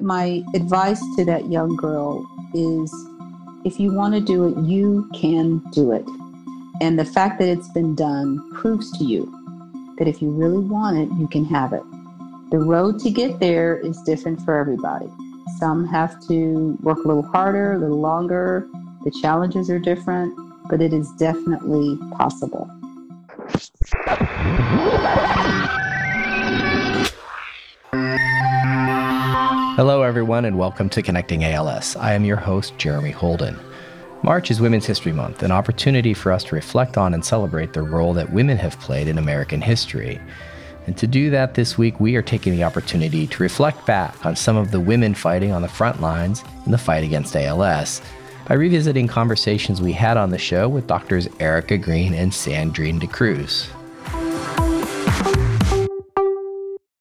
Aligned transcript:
My 0.00 0.42
advice 0.54 1.00
to 1.16 1.24
that 1.26 1.50
young 1.50 1.76
girl 1.76 2.26
is 2.54 2.92
if 3.64 3.78
you 3.78 3.92
want 3.92 4.14
to 4.14 4.20
do 4.20 4.48
it, 4.48 4.56
you 4.64 5.10
can 5.14 5.58
do 5.72 5.92
it. 5.92 6.04
And 6.80 6.98
the 6.98 7.04
fact 7.04 7.38
that 7.40 7.48
it's 7.48 7.68
been 7.72 7.94
done 7.94 8.50
proves 8.54 8.90
to 8.98 9.04
you 9.04 9.30
that 9.98 10.08
if 10.08 10.22
you 10.22 10.30
really 10.30 10.64
want 10.64 10.96
it, 10.96 11.10
you 11.18 11.28
can 11.28 11.44
have 11.44 11.74
it. 11.74 11.82
The 12.50 12.58
road 12.58 12.98
to 13.00 13.10
get 13.10 13.38
there 13.38 13.76
is 13.76 14.00
different 14.02 14.40
for 14.40 14.58
everybody. 14.58 15.10
Some 15.58 15.86
have 15.88 16.26
to 16.28 16.78
work 16.80 16.98
a 17.04 17.06
little 17.06 17.22
harder, 17.22 17.74
a 17.74 17.78
little 17.78 18.00
longer. 18.00 18.66
The 19.04 19.10
challenges 19.20 19.68
are 19.68 19.78
different, 19.78 20.34
but 20.70 20.80
it 20.80 20.94
is 20.94 21.12
definitely 21.18 21.98
possible. 22.16 22.70
Hello, 29.80 30.02
everyone, 30.02 30.44
and 30.44 30.58
welcome 30.58 30.90
to 30.90 31.00
Connecting 31.00 31.42
ALS. 31.42 31.96
I 31.96 32.12
am 32.12 32.26
your 32.26 32.36
host, 32.36 32.76
Jeremy 32.76 33.12
Holden. 33.12 33.58
March 34.22 34.50
is 34.50 34.60
Women's 34.60 34.84
History 34.84 35.10
Month, 35.10 35.42
an 35.42 35.50
opportunity 35.50 36.12
for 36.12 36.32
us 36.32 36.44
to 36.44 36.54
reflect 36.54 36.98
on 36.98 37.14
and 37.14 37.24
celebrate 37.24 37.72
the 37.72 37.80
role 37.80 38.12
that 38.12 38.30
women 38.30 38.58
have 38.58 38.78
played 38.78 39.08
in 39.08 39.16
American 39.16 39.62
history. 39.62 40.20
And 40.86 40.98
to 40.98 41.06
do 41.06 41.30
that 41.30 41.54
this 41.54 41.78
week, 41.78 41.98
we 41.98 42.14
are 42.16 42.20
taking 42.20 42.52
the 42.52 42.62
opportunity 42.62 43.26
to 43.28 43.42
reflect 43.42 43.86
back 43.86 44.26
on 44.26 44.36
some 44.36 44.58
of 44.58 44.70
the 44.70 44.80
women 44.80 45.14
fighting 45.14 45.50
on 45.50 45.62
the 45.62 45.66
front 45.68 46.02
lines 46.02 46.44
in 46.66 46.72
the 46.72 46.76
fight 46.76 47.02
against 47.02 47.34
ALS 47.34 48.02
by 48.48 48.56
revisiting 48.56 49.08
conversations 49.08 49.80
we 49.80 49.92
had 49.92 50.18
on 50.18 50.28
the 50.28 50.36
show 50.36 50.68
with 50.68 50.88
doctors 50.88 51.26
Erica 51.40 51.78
Green 51.78 52.12
and 52.12 52.32
Sandrine 52.32 53.00
Da 53.00 53.06
Cruz. 53.06 53.70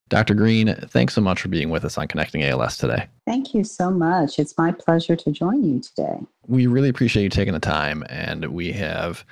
Dr. 0.09 0.33
Green, 0.33 0.75
thanks 0.87 1.13
so 1.13 1.21
much 1.21 1.41
for 1.41 1.49
being 1.49 1.69
with 1.69 1.85
us 1.85 1.97
on 1.97 2.07
Connecting 2.07 2.43
ALS 2.43 2.77
today. 2.77 3.07
Thank 3.25 3.53
you 3.53 3.63
so 3.63 3.91
much. 3.91 4.39
It's 4.39 4.57
my 4.57 4.71
pleasure 4.71 5.15
to 5.15 5.31
join 5.31 5.63
you 5.63 5.79
today. 5.79 6.19
We 6.47 6.65
really 6.65 6.89
appreciate 6.89 7.23
you 7.23 7.29
taking 7.29 7.53
the 7.53 7.59
time, 7.59 8.03
and 8.09 8.45
we 8.47 8.71
have 8.71 9.23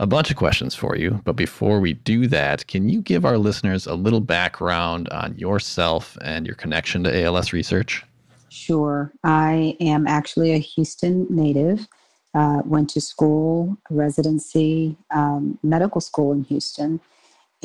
a 0.00 0.06
bunch 0.06 0.30
of 0.30 0.36
questions 0.36 0.74
for 0.74 0.96
you. 0.96 1.22
But 1.24 1.36
before 1.36 1.78
we 1.78 1.94
do 1.94 2.26
that, 2.26 2.66
can 2.66 2.88
you 2.88 3.00
give 3.00 3.24
our 3.24 3.38
listeners 3.38 3.86
a 3.86 3.94
little 3.94 4.20
background 4.20 5.08
on 5.10 5.38
yourself 5.38 6.18
and 6.22 6.44
your 6.44 6.56
connection 6.56 7.04
to 7.04 7.22
ALS 7.22 7.52
research? 7.52 8.04
Sure. 8.48 9.12
I 9.22 9.76
am 9.80 10.08
actually 10.08 10.52
a 10.54 10.58
Houston 10.58 11.26
native. 11.30 11.86
Uh, 12.34 12.60
went 12.66 12.90
to 12.90 13.00
school, 13.00 13.78
residency, 13.88 14.94
um, 15.10 15.58
medical 15.62 16.02
school 16.02 16.32
in 16.32 16.44
Houston 16.44 17.00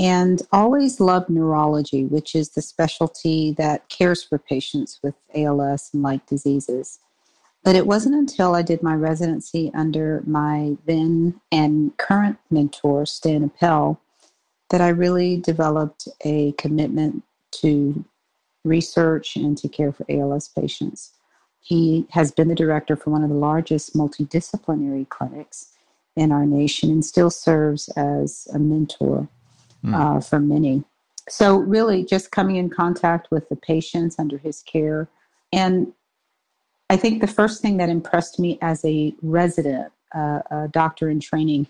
and 0.02 0.42
always 0.52 1.00
loved 1.00 1.30
neurology, 1.30 2.06
which 2.06 2.34
is 2.34 2.50
the 2.50 2.62
specialty 2.64 3.54
that 3.60 3.88
cares 3.88 4.24
for 4.24 4.40
patients 4.40 5.00
with 5.04 5.14
ALS 5.36 5.92
and 5.94 6.02
like 6.02 6.26
diseases. 6.26 6.98
But 7.64 7.76
it 7.76 7.86
wasn't 7.86 8.16
until 8.16 8.56
I 8.56 8.64
did 8.64 8.82
my 8.82 8.96
residency 8.96 9.70
under 9.76 10.24
my 10.26 10.76
then 10.88 11.40
and 11.52 11.96
current 11.98 12.40
mentor, 12.50 13.06
Stan 13.06 13.44
Appel, 13.44 14.02
that 14.72 14.82
I 14.82 14.90
really 14.90 15.38
developed 15.38 16.08
a 16.26 16.54
commitment 16.54 17.22
to 17.60 18.04
research 18.64 19.36
and 19.36 19.56
to 19.60 19.70
care 19.70 19.92
for 19.92 20.08
ALS 20.10 20.48
patients. 20.48 21.12
He 21.60 22.08
has 22.10 22.32
been 22.32 22.48
the 22.48 22.56
director 22.56 22.96
for 22.96 23.12
one 23.12 23.24
of 23.24 23.30
the 23.30 23.36
largest 23.36 23.96
multidisciplinary 23.96 25.08
clinics 25.10 25.74
in 26.16 26.32
our 26.32 26.48
nation 26.48 26.90
and 26.90 27.06
still 27.06 27.30
serves 27.30 27.88
as 27.90 28.48
a 28.52 28.58
mentor 28.58 29.30
mm. 29.84 29.94
uh, 29.94 30.20
for 30.22 30.40
many. 30.40 30.84
So, 31.30 31.58
really, 31.58 32.04
just 32.04 32.32
coming 32.32 32.56
in 32.56 32.70
contact 32.70 33.30
with 33.32 33.48
the 33.50 33.56
patients 33.56 34.18
under 34.18 34.38
his 34.38 34.64
care. 34.64 35.08
And 35.54 35.94
I 36.90 36.98
think 36.98 37.22
the 37.22 37.28
first 37.28 37.62
thing 37.62 37.78
that 37.78 37.90
impressed 37.90 38.40
me 38.40 38.58
as 38.62 38.84
a 38.84 39.14
resident, 39.22 39.92
uh, 40.14 40.42
a 40.50 40.68
doctor 40.72 41.10
in 41.10 41.20
training, 41.20 41.68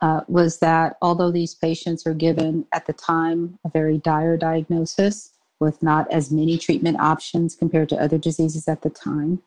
uh, 0.00 0.22
was 0.28 0.58
that 0.58 0.96
although 1.02 1.30
these 1.30 1.54
patients 1.54 2.06
are 2.06 2.14
given 2.14 2.66
at 2.72 2.86
the 2.86 2.92
time 2.92 3.58
a 3.64 3.68
very 3.68 3.98
dire 3.98 4.36
diagnosis 4.36 5.32
with 5.60 5.82
not 5.82 6.10
as 6.10 6.30
many 6.30 6.56
treatment 6.56 6.98
options 6.98 7.54
compared 7.54 7.88
to 7.90 8.02
other 8.02 8.18
diseases 8.18 8.66
at 8.66 8.82
the 8.82 8.90
time, 8.90 9.42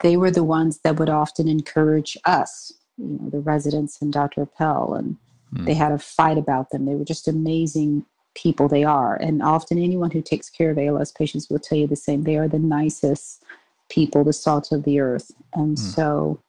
they 0.00 0.16
were 0.16 0.30
the 0.30 0.44
ones 0.44 0.80
that 0.84 0.98
would 0.98 1.10
often 1.10 1.48
encourage 1.48 2.16
us, 2.24 2.72
you 2.96 3.18
know, 3.20 3.28
the 3.30 3.40
residents 3.40 4.00
and 4.00 4.12
Dr. 4.12 4.42
Appel 4.42 4.94
and 4.94 5.16
Mm. 5.54 5.66
They 5.66 5.74
had 5.74 5.92
a 5.92 5.98
fight 5.98 6.38
about 6.38 6.70
them. 6.70 6.84
They 6.84 6.94
were 6.94 7.04
just 7.04 7.28
amazing 7.28 8.04
people 8.34 8.68
they 8.68 8.84
are. 8.84 9.16
And 9.16 9.42
often 9.42 9.78
anyone 9.78 10.10
who 10.10 10.22
takes 10.22 10.50
care 10.50 10.70
of 10.70 10.78
ALS 10.78 11.12
patients 11.12 11.48
will 11.48 11.60
tell 11.60 11.78
you 11.78 11.86
the 11.86 11.96
same. 11.96 12.22
They 12.22 12.36
are 12.36 12.48
the 12.48 12.58
nicest 12.58 13.44
people, 13.88 14.24
the 14.24 14.32
salt 14.32 14.72
of 14.72 14.84
the 14.84 15.00
earth. 15.00 15.30
And 15.54 15.76
mm. 15.76 15.78
so 15.78 16.40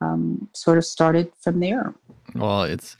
um, 0.00 0.48
sort 0.52 0.78
of 0.78 0.84
started 0.84 1.30
from 1.40 1.60
there. 1.60 1.94
Well, 2.34 2.64
it's 2.64 2.96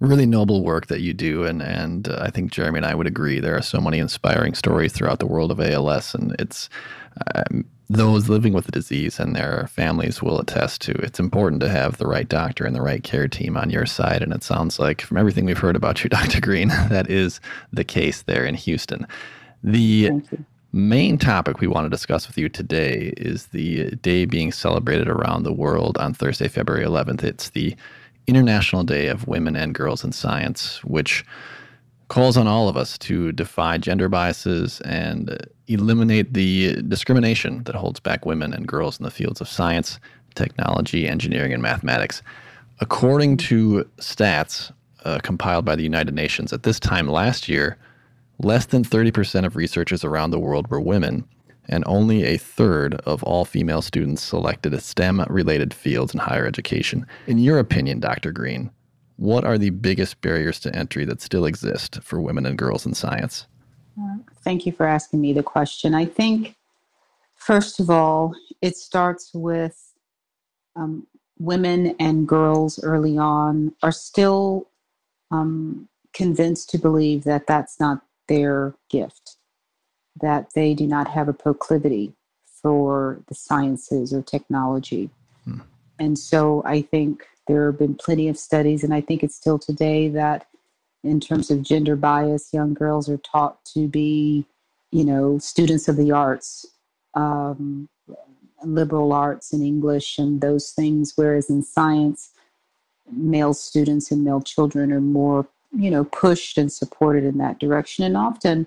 really 0.00 0.26
noble 0.26 0.62
work 0.62 0.86
that 0.86 1.00
you 1.00 1.12
do 1.12 1.44
and 1.44 1.60
and 1.60 2.08
uh, 2.08 2.18
I 2.20 2.30
think 2.30 2.52
Jeremy 2.52 2.78
and 2.78 2.86
I 2.86 2.94
would 2.94 3.08
agree 3.08 3.40
there 3.40 3.56
are 3.56 3.62
so 3.62 3.80
many 3.80 3.98
inspiring 3.98 4.54
stories 4.54 4.92
throughout 4.92 5.18
the 5.18 5.26
world 5.26 5.50
of 5.50 5.60
ALS 5.60 6.14
and 6.14 6.36
it's 6.38 6.68
um, 7.34 7.64
those 7.90 8.28
living 8.28 8.52
with 8.52 8.66
the 8.66 8.72
disease 8.72 9.18
and 9.18 9.34
their 9.34 9.66
families 9.68 10.22
will 10.22 10.38
attest 10.38 10.82
to 10.82 10.92
it's 11.02 11.18
important 11.18 11.60
to 11.62 11.68
have 11.68 11.96
the 11.96 12.06
right 12.06 12.28
doctor 12.28 12.66
and 12.66 12.76
the 12.76 12.82
right 12.82 13.02
care 13.02 13.28
team 13.28 13.56
on 13.56 13.70
your 13.70 13.86
side. 13.86 14.22
And 14.22 14.32
it 14.32 14.44
sounds 14.44 14.78
like, 14.78 15.00
from 15.00 15.16
everything 15.16 15.46
we've 15.46 15.58
heard 15.58 15.76
about 15.76 16.04
you, 16.04 16.10
Dr. 16.10 16.40
Green, 16.40 16.68
that 16.68 17.10
is 17.10 17.40
the 17.72 17.84
case 17.84 18.22
there 18.22 18.44
in 18.44 18.54
Houston. 18.54 19.06
The 19.64 20.10
main 20.72 21.16
topic 21.16 21.60
we 21.60 21.66
want 21.66 21.86
to 21.86 21.90
discuss 21.90 22.28
with 22.28 22.36
you 22.36 22.48
today 22.48 23.14
is 23.16 23.46
the 23.46 23.90
day 23.96 24.26
being 24.26 24.52
celebrated 24.52 25.08
around 25.08 25.42
the 25.42 25.52
world 25.52 25.96
on 25.96 26.12
Thursday, 26.12 26.48
February 26.48 26.84
11th. 26.84 27.24
It's 27.24 27.50
the 27.50 27.74
International 28.26 28.84
Day 28.84 29.06
of 29.06 29.26
Women 29.26 29.56
and 29.56 29.74
Girls 29.74 30.04
in 30.04 30.12
Science, 30.12 30.84
which 30.84 31.24
calls 32.08 32.36
on 32.36 32.46
all 32.46 32.68
of 32.68 32.76
us 32.76 32.98
to 32.98 33.32
defy 33.32 33.78
gender 33.78 34.08
biases 34.08 34.80
and 34.82 35.46
eliminate 35.66 36.32
the 36.32 36.82
discrimination 36.82 37.62
that 37.64 37.74
holds 37.74 38.00
back 38.00 38.24
women 38.24 38.52
and 38.52 38.66
girls 38.66 38.98
in 38.98 39.04
the 39.04 39.10
fields 39.10 39.40
of 39.40 39.48
science, 39.48 40.00
technology, 40.34 41.06
engineering, 41.06 41.52
and 41.52 41.62
mathematics. 41.62 42.22
According 42.80 43.36
to 43.38 43.88
stats 43.98 44.72
uh, 45.04 45.18
compiled 45.22 45.64
by 45.64 45.76
the 45.76 45.82
United 45.82 46.14
Nations, 46.14 46.52
at 46.52 46.62
this 46.62 46.80
time 46.80 47.08
last 47.08 47.48
year, 47.48 47.76
less 48.38 48.66
than 48.66 48.84
30% 48.84 49.44
of 49.44 49.56
researchers 49.56 50.04
around 50.04 50.30
the 50.30 50.38
world 50.38 50.68
were 50.70 50.80
women, 50.80 51.24
and 51.68 51.84
only 51.86 52.24
a 52.24 52.38
third 52.38 52.94
of 53.04 53.22
all 53.24 53.44
female 53.44 53.82
students 53.82 54.22
selected 54.22 54.72
a 54.72 54.80
STEM 54.80 55.24
related 55.28 55.74
fields 55.74 56.14
in 56.14 56.20
higher 56.20 56.46
education. 56.46 57.06
In 57.26 57.38
your 57.38 57.58
opinion, 57.58 58.00
Dr. 58.00 58.32
Green, 58.32 58.70
what 59.18 59.44
are 59.44 59.58
the 59.58 59.70
biggest 59.70 60.20
barriers 60.20 60.60
to 60.60 60.74
entry 60.74 61.04
that 61.04 61.20
still 61.20 61.44
exist 61.44 62.00
for 62.02 62.20
women 62.20 62.46
and 62.46 62.56
girls 62.56 62.86
in 62.86 62.94
science? 62.94 63.46
Thank 64.44 64.64
you 64.64 64.70
for 64.70 64.86
asking 64.86 65.20
me 65.20 65.32
the 65.32 65.42
question. 65.42 65.92
I 65.92 66.04
think, 66.04 66.54
first 67.34 67.80
of 67.80 67.90
all, 67.90 68.32
it 68.62 68.76
starts 68.76 69.32
with 69.34 69.92
um, 70.76 71.08
women 71.40 71.96
and 71.98 72.28
girls 72.28 72.82
early 72.84 73.18
on 73.18 73.74
are 73.82 73.92
still 73.92 74.68
um, 75.32 75.88
convinced 76.14 76.70
to 76.70 76.78
believe 76.78 77.24
that 77.24 77.48
that's 77.48 77.80
not 77.80 78.02
their 78.28 78.74
gift, 78.88 79.36
that 80.20 80.50
they 80.54 80.74
do 80.74 80.86
not 80.86 81.08
have 81.08 81.28
a 81.28 81.32
proclivity 81.32 82.14
for 82.46 83.20
the 83.26 83.34
sciences 83.34 84.14
or 84.14 84.22
technology. 84.22 85.10
Hmm. 85.44 85.60
And 85.98 86.16
so 86.16 86.62
I 86.64 86.82
think 86.82 87.26
there 87.48 87.66
have 87.66 87.78
been 87.78 87.94
plenty 87.94 88.28
of 88.28 88.38
studies, 88.38 88.84
and 88.84 88.94
I 88.94 89.00
think 89.00 89.22
it's 89.22 89.34
still 89.34 89.58
today 89.58 90.08
that 90.10 90.46
in 91.02 91.20
terms 91.20 91.50
of 91.50 91.62
gender 91.62 91.96
bias, 91.96 92.52
young 92.52 92.74
girls 92.74 93.08
are 93.08 93.18
taught 93.18 93.64
to 93.66 93.88
be, 93.88 94.44
you 94.92 95.04
know, 95.04 95.38
students 95.38 95.88
of 95.88 95.96
the 95.96 96.12
arts, 96.12 96.66
um, 97.14 97.88
liberal 98.64 99.12
arts 99.12 99.52
and 99.52 99.62
English 99.62 100.18
and 100.18 100.40
those 100.40 100.70
things, 100.70 101.12
whereas 101.16 101.48
in 101.48 101.62
science, 101.62 102.30
male 103.10 103.54
students 103.54 104.10
and 104.10 104.24
male 104.24 104.40
children 104.40 104.92
are 104.92 105.00
more, 105.00 105.46
you 105.76 105.90
know, 105.90 106.04
pushed 106.04 106.58
and 106.58 106.70
supported 106.70 107.24
in 107.24 107.38
that 107.38 107.58
direction. 107.58 108.04
And 108.04 108.16
often, 108.16 108.66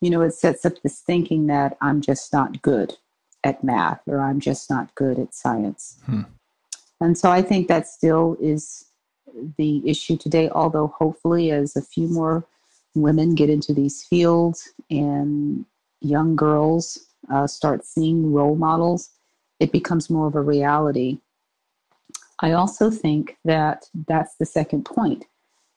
you 0.00 0.10
know, 0.10 0.22
it 0.22 0.34
sets 0.34 0.64
up 0.64 0.74
this 0.82 1.00
thinking 1.00 1.46
that 1.48 1.76
I'm 1.80 2.00
just 2.00 2.32
not 2.32 2.62
good 2.62 2.96
at 3.44 3.62
math 3.62 4.00
or 4.06 4.20
I'm 4.20 4.40
just 4.40 4.70
not 4.70 4.94
good 4.94 5.18
at 5.18 5.34
science. 5.34 5.98
Hmm. 6.06 6.22
And 7.00 7.16
so 7.16 7.30
I 7.30 7.42
think 7.42 7.68
that 7.68 7.86
still 7.86 8.36
is 8.40 8.86
the 9.58 9.82
issue 9.88 10.16
today, 10.16 10.48
although 10.50 10.88
hopefully, 10.98 11.50
as 11.50 11.76
a 11.76 11.82
few 11.82 12.08
more 12.08 12.46
women 12.94 13.34
get 13.34 13.50
into 13.50 13.74
these 13.74 14.02
fields 14.02 14.72
and 14.90 15.66
young 16.00 16.36
girls 16.36 16.98
uh, 17.30 17.46
start 17.46 17.84
seeing 17.84 18.32
role 18.32 18.56
models, 18.56 19.10
it 19.60 19.72
becomes 19.72 20.08
more 20.08 20.26
of 20.26 20.34
a 20.34 20.40
reality. 20.40 21.18
I 22.40 22.52
also 22.52 22.90
think 22.90 23.36
that 23.44 23.86
that's 24.06 24.36
the 24.36 24.46
second 24.46 24.84
point 24.84 25.24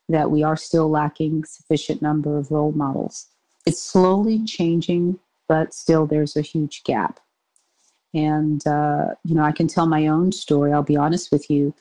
that 0.08 0.32
we 0.32 0.44
are 0.44 0.58
still 0.58 0.90
lacking 0.90 1.44
sufficient 1.46 2.02
number 2.02 2.38
of 2.38 2.52
role 2.52 2.72
models. 2.72 3.28
It's 3.66 3.82
slowly 3.82 4.44
changing 4.46 5.20
but 5.50 5.74
still 5.74 6.06
there's 6.06 6.38
a 6.38 6.42
huge 6.42 6.84
gap. 6.86 7.20
And, 8.14 8.66
uh, 8.66 9.16
you 9.24 9.36
know, 9.36 9.44
I 9.44 9.52
can 9.52 9.68
tell 9.68 9.86
my 9.86 10.08
own 10.08 10.32
story. 10.32 10.74
I'll 10.74 10.84
be 10.84 10.98
honest 10.98 11.32
with 11.32 11.50
you. 11.50 11.74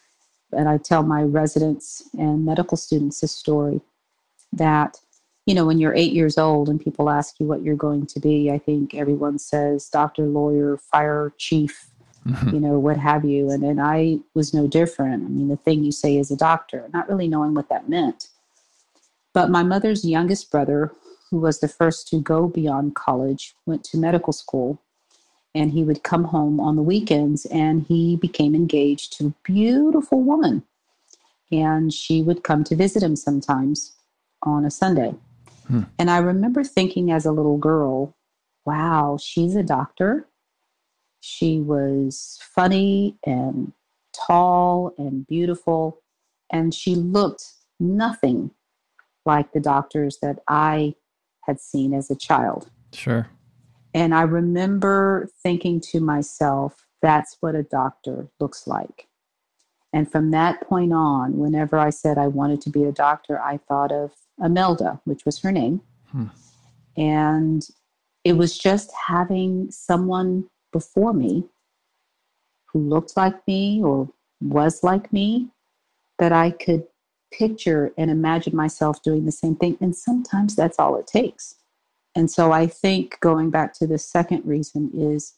And 0.53 0.69
I 0.69 0.79
tell 0.79 1.03
my 1.03 1.23
residents 1.23 2.09
and 2.19 2.45
medical 2.45 2.77
students 2.77 3.21
this 3.21 3.33
story 3.33 3.81
that, 4.53 4.99
you 5.47 5.55
know, 5.55 5.67
when 5.67 5.79
you're 5.79 5.95
eight 5.95 6.13
years 6.13 6.39
old 6.39 6.69
and 6.69 6.81
people 6.81 7.11
ask 7.11 7.39
you 7.39 7.47
what 7.47 7.63
you're 7.63 7.77
going 7.77 8.07
to 8.07 8.21
be, 8.21 8.51
I 8.51 8.59
think 8.59 8.95
everyone 8.95 9.39
says 9.39 9.89
doctor, 9.89 10.27
lawyer, 10.27 10.79
fire 10.79 11.33
chief, 11.39 11.91
mm-hmm. 12.27 12.55
you 12.55 12.61
know, 12.61 12.79
what 12.79 12.97
have 12.97 13.25
you. 13.25 13.51
And 13.51 13.63
then 13.63 13.79
I 13.79 14.21
was 14.35 14.53
no 14.53 14.67
different. 14.67 15.25
I 15.25 15.29
mean, 15.29 15.49
the 15.49 15.57
thing 15.57 15.85
you 15.85 15.93
say 15.93 16.17
is 16.17 16.31
a 16.31 16.37
doctor, 16.37 16.89
not 16.93 17.09
really 17.09 17.29
knowing 17.29 17.55
what 17.55 17.69
that 17.69 17.89
meant. 17.89 18.29
But 19.35 19.51
my 19.51 19.63
mother's 19.63 20.05
youngest 20.05 20.51
brother, 20.51 20.93
who 21.31 21.39
was 21.39 21.61
the 21.61 21.69
first 21.69 22.09
to 22.09 22.21
go 22.21 22.49
beyond 22.49 22.95
college, 22.95 23.55
went 23.67 23.85
to 23.85 23.99
medical 23.99 24.33
school 24.33 24.81
and 25.55 25.73
he 25.73 25.83
would 25.83 26.03
come 26.03 26.25
home 26.25 26.61
on 26.61 26.77
the 26.77 26.83
weekends 26.83 27.47
and 27.47 27.83
he 27.89 28.17
became 28.17 28.55
engaged 28.55 29.13
to 29.15 29.27
a 29.27 29.35
beautiful 29.45 30.23
woman. 30.23 30.63
And 31.51 31.93
she 31.93 32.23
would 32.23 32.45
come 32.45 32.65
to 32.65 32.77
visit 32.77 33.03
him 33.03 33.17
sometimes 33.17 33.97
on 34.43 34.65
a 34.65 34.71
sunday. 34.71 35.15
Hmm. 35.67 35.83
and 35.99 36.11
i 36.11 36.17
remember 36.17 36.65
thinking 36.65 37.11
as 37.11 37.27
a 37.27 37.33
little 37.33 37.59
girl 37.59 38.15
wow 38.65 39.19
she's 39.21 39.55
a 39.55 39.63
doctor. 39.63 40.27
She 41.21 41.59
was 41.59 42.39
funny 42.41 43.19
and 43.27 43.73
tall 44.15 44.95
and 44.97 45.27
beautiful 45.27 46.01
and 46.51 46.73
she 46.73 46.95
looked 46.95 47.45
nothing 47.79 48.53
like 49.27 49.53
the 49.53 49.61
doctors 49.61 50.19
that 50.23 50.39
i 50.49 50.95
had 51.43 51.61
seen 51.61 51.93
as 51.93 52.11
a 52.11 52.17
child. 52.17 52.71
Sure 52.93 53.29
and 53.99 54.15
I 54.15 54.23
remember 54.23 55.29
thinking 55.43 55.81
to 55.91 55.99
myself, 55.99 56.87
that's 57.03 57.37
what 57.41 57.57
a 57.57 57.65
doctor 57.65 58.29
looks 58.39 58.69
like. 58.69 59.09
And 59.93 60.09
from 60.09 60.31
that 60.31 60.61
point 60.61 60.93
on, 60.93 61.37
whenever 61.37 61.77
I 61.77 61.91
said 61.91 62.17
I 62.17 62.29
wanted 62.29 62.61
to 62.61 62.71
be 62.71 62.85
a 62.85 62.93
doctor, 62.93 63.41
I 63.41 63.57
thought 63.57 63.91
of 63.91 64.13
Amelda, 64.41 65.01
which 65.05 65.25
was 65.25 65.41
her 65.41 65.51
name. 65.51 65.81
Hmm. 66.13 66.27
And 66.97 67.69
it 68.23 68.35
was 68.35 68.57
just 68.57 68.93
having 69.09 69.69
someone 69.73 70.49
before 70.73 71.13
me 71.13 71.47
who 72.73 72.79
looked 72.79 73.17
like 73.17 73.45
me 73.49 73.83
or 73.83 74.09
was 74.41 74.85
like 74.85 75.13
me 75.13 75.49
that 76.21 76.31
I 76.31 76.53
could 76.53 76.85
picture 77.33 77.93
and 77.99 78.13
imagine 78.13 78.55
myself 78.55 79.03
doing 79.03 79.25
the 79.25 79.33
same 79.33 79.57
thing. 79.57 79.77
And 79.81 79.97
sometimes 79.97 80.55
that's 80.55 80.79
all 80.79 80.95
it 80.95 81.09
takes. 81.09 81.57
And 82.15 82.31
so 82.31 82.53
I 82.53 82.67
think 82.67 83.19
going 83.21 83.51
back 83.51 83.73
to 83.75 83.87
the 83.87 83.99
second 83.99 84.43
reason 84.45 84.91
is 84.95 85.35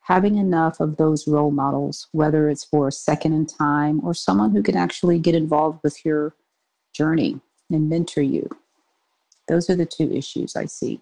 having 0.00 0.36
enough 0.36 0.78
of 0.80 0.96
those 0.96 1.26
role 1.26 1.50
models, 1.50 2.06
whether 2.12 2.48
it's 2.48 2.64
for 2.64 2.88
a 2.88 2.92
second 2.92 3.32
in 3.32 3.44
time 3.44 4.00
or 4.04 4.14
someone 4.14 4.52
who 4.52 4.62
can 4.62 4.76
actually 4.76 5.18
get 5.18 5.34
involved 5.34 5.80
with 5.82 6.04
your 6.04 6.34
journey 6.94 7.40
and 7.70 7.88
mentor 7.88 8.22
you. 8.22 8.48
Those 9.48 9.68
are 9.68 9.76
the 9.76 9.86
two 9.86 10.12
issues 10.12 10.56
I 10.56 10.66
see. 10.66 11.00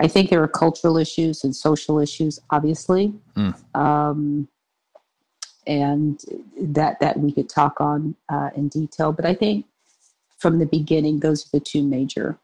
I 0.00 0.08
think 0.08 0.30
there 0.30 0.42
are 0.42 0.48
cultural 0.48 0.96
issues 0.96 1.44
and 1.44 1.54
social 1.54 1.98
issues, 1.98 2.40
obviously, 2.50 3.12
mm. 3.36 3.54
um, 3.76 4.48
and 5.66 6.20
that 6.60 7.00
that 7.00 7.18
we 7.18 7.32
could 7.32 7.48
talk 7.48 7.80
on 7.80 8.16
uh, 8.28 8.50
in 8.56 8.68
detail. 8.68 9.12
But 9.12 9.24
I 9.24 9.34
think 9.34 9.66
from 10.38 10.58
the 10.58 10.66
beginning, 10.66 11.20
those 11.20 11.46
are 11.46 11.58
the 11.58 11.60
two 11.60 11.82
major 11.82 12.38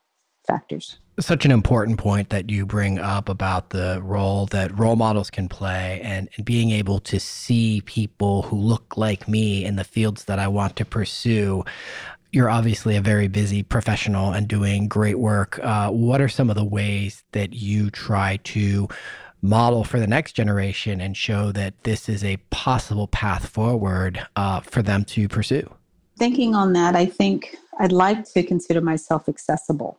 factors 0.47 0.99
such 1.23 1.45
an 1.45 1.51
important 1.51 1.99
point 1.99 2.31
that 2.31 2.51
you 2.51 2.65
bring 2.65 2.99
up 2.99 3.29
about 3.29 3.71
the 3.71 4.01
role 4.03 4.47
that 4.47 4.77
role 4.79 4.97
models 4.97 5.31
can 5.31 5.49
play 5.49 6.01
and, 6.03 6.29
and, 6.37 6.45
being 6.45 6.71
able 6.71 6.99
to 7.01 7.21
see 7.21 7.83
people 7.85 8.43
who 8.43 8.57
look 8.57 8.97
like 8.97 9.29
me 9.29 9.65
in 9.65 9.77
the 9.77 9.85
fields 9.85 10.25
that 10.25 10.39
I 10.39 10.49
want 10.49 10.77
to 10.77 10.85
pursue. 10.85 11.65
You're 12.33 12.51
obviously 12.51 12.97
a 12.97 13.01
very 13.01 13.29
busy 13.29 13.63
professional 13.63 14.33
and 14.33 14.49
doing 14.49 14.89
great 14.89 15.19
work. 15.19 15.59
Uh, 15.63 15.91
what 15.91 16.21
are 16.21 16.29
some 16.29 16.49
of 16.49 16.57
the 16.57 16.65
ways 16.65 17.25
that 17.33 17.53
you 17.53 17.91
try 17.91 18.39
to 18.45 18.89
model 19.43 19.85
for 19.85 19.99
the 19.99 20.07
next 20.07 20.33
generation 20.33 21.01
and 21.01 21.17
show 21.17 21.51
that 21.53 21.83
this 21.85 22.09
is 22.09 22.23
a 22.23 22.37
possible 22.51 23.09
path 23.09 23.49
forward 23.49 24.27
uh, 24.37 24.61
for 24.61 24.83
them 24.83 25.05
to 25.05 25.29
pursue? 25.29 25.69
Thinking 26.19 26.55
on 26.55 26.73
that, 26.75 26.95
I 26.95 27.07
think 27.07 27.57
I'd 27.79 27.93
like 27.93 28.25
to 28.33 28.43
consider 28.43 28.81
myself 28.81 29.29
accessible 29.29 29.99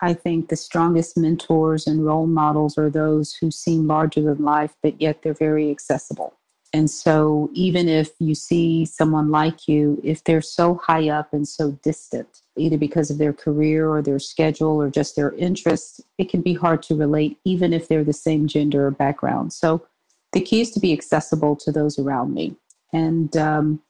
I 0.00 0.14
think 0.14 0.48
the 0.48 0.56
strongest 0.56 1.16
mentors 1.16 1.86
and 1.86 2.04
role 2.04 2.26
models 2.26 2.78
are 2.78 2.90
those 2.90 3.34
who 3.34 3.50
seem 3.50 3.86
larger 3.86 4.22
than 4.22 4.44
life, 4.44 4.74
but 4.82 5.00
yet 5.00 5.22
they're 5.22 5.34
very 5.34 5.70
accessible. 5.70 6.34
And 6.74 6.90
so, 6.90 7.50
even 7.54 7.88
if 7.88 8.10
you 8.18 8.34
see 8.34 8.84
someone 8.84 9.30
like 9.30 9.66
you, 9.66 10.00
if 10.04 10.22
they're 10.24 10.42
so 10.42 10.74
high 10.74 11.08
up 11.08 11.32
and 11.32 11.48
so 11.48 11.72
distant, 11.82 12.42
either 12.58 12.76
because 12.76 13.10
of 13.10 13.16
their 13.16 13.32
career 13.32 13.88
or 13.88 14.02
their 14.02 14.18
schedule 14.18 14.80
or 14.80 14.90
just 14.90 15.16
their 15.16 15.32
interests, 15.32 16.00
it 16.18 16.28
can 16.28 16.42
be 16.42 16.52
hard 16.52 16.82
to 16.82 16.94
relate, 16.94 17.38
even 17.44 17.72
if 17.72 17.88
they're 17.88 18.04
the 18.04 18.12
same 18.12 18.46
gender 18.46 18.86
or 18.86 18.90
background. 18.90 19.54
So, 19.54 19.86
the 20.32 20.42
key 20.42 20.60
is 20.60 20.70
to 20.72 20.80
be 20.80 20.92
accessible 20.92 21.56
to 21.56 21.72
those 21.72 21.98
around 21.98 22.34
me 22.34 22.54
and 22.92 23.34
um, 23.36 23.80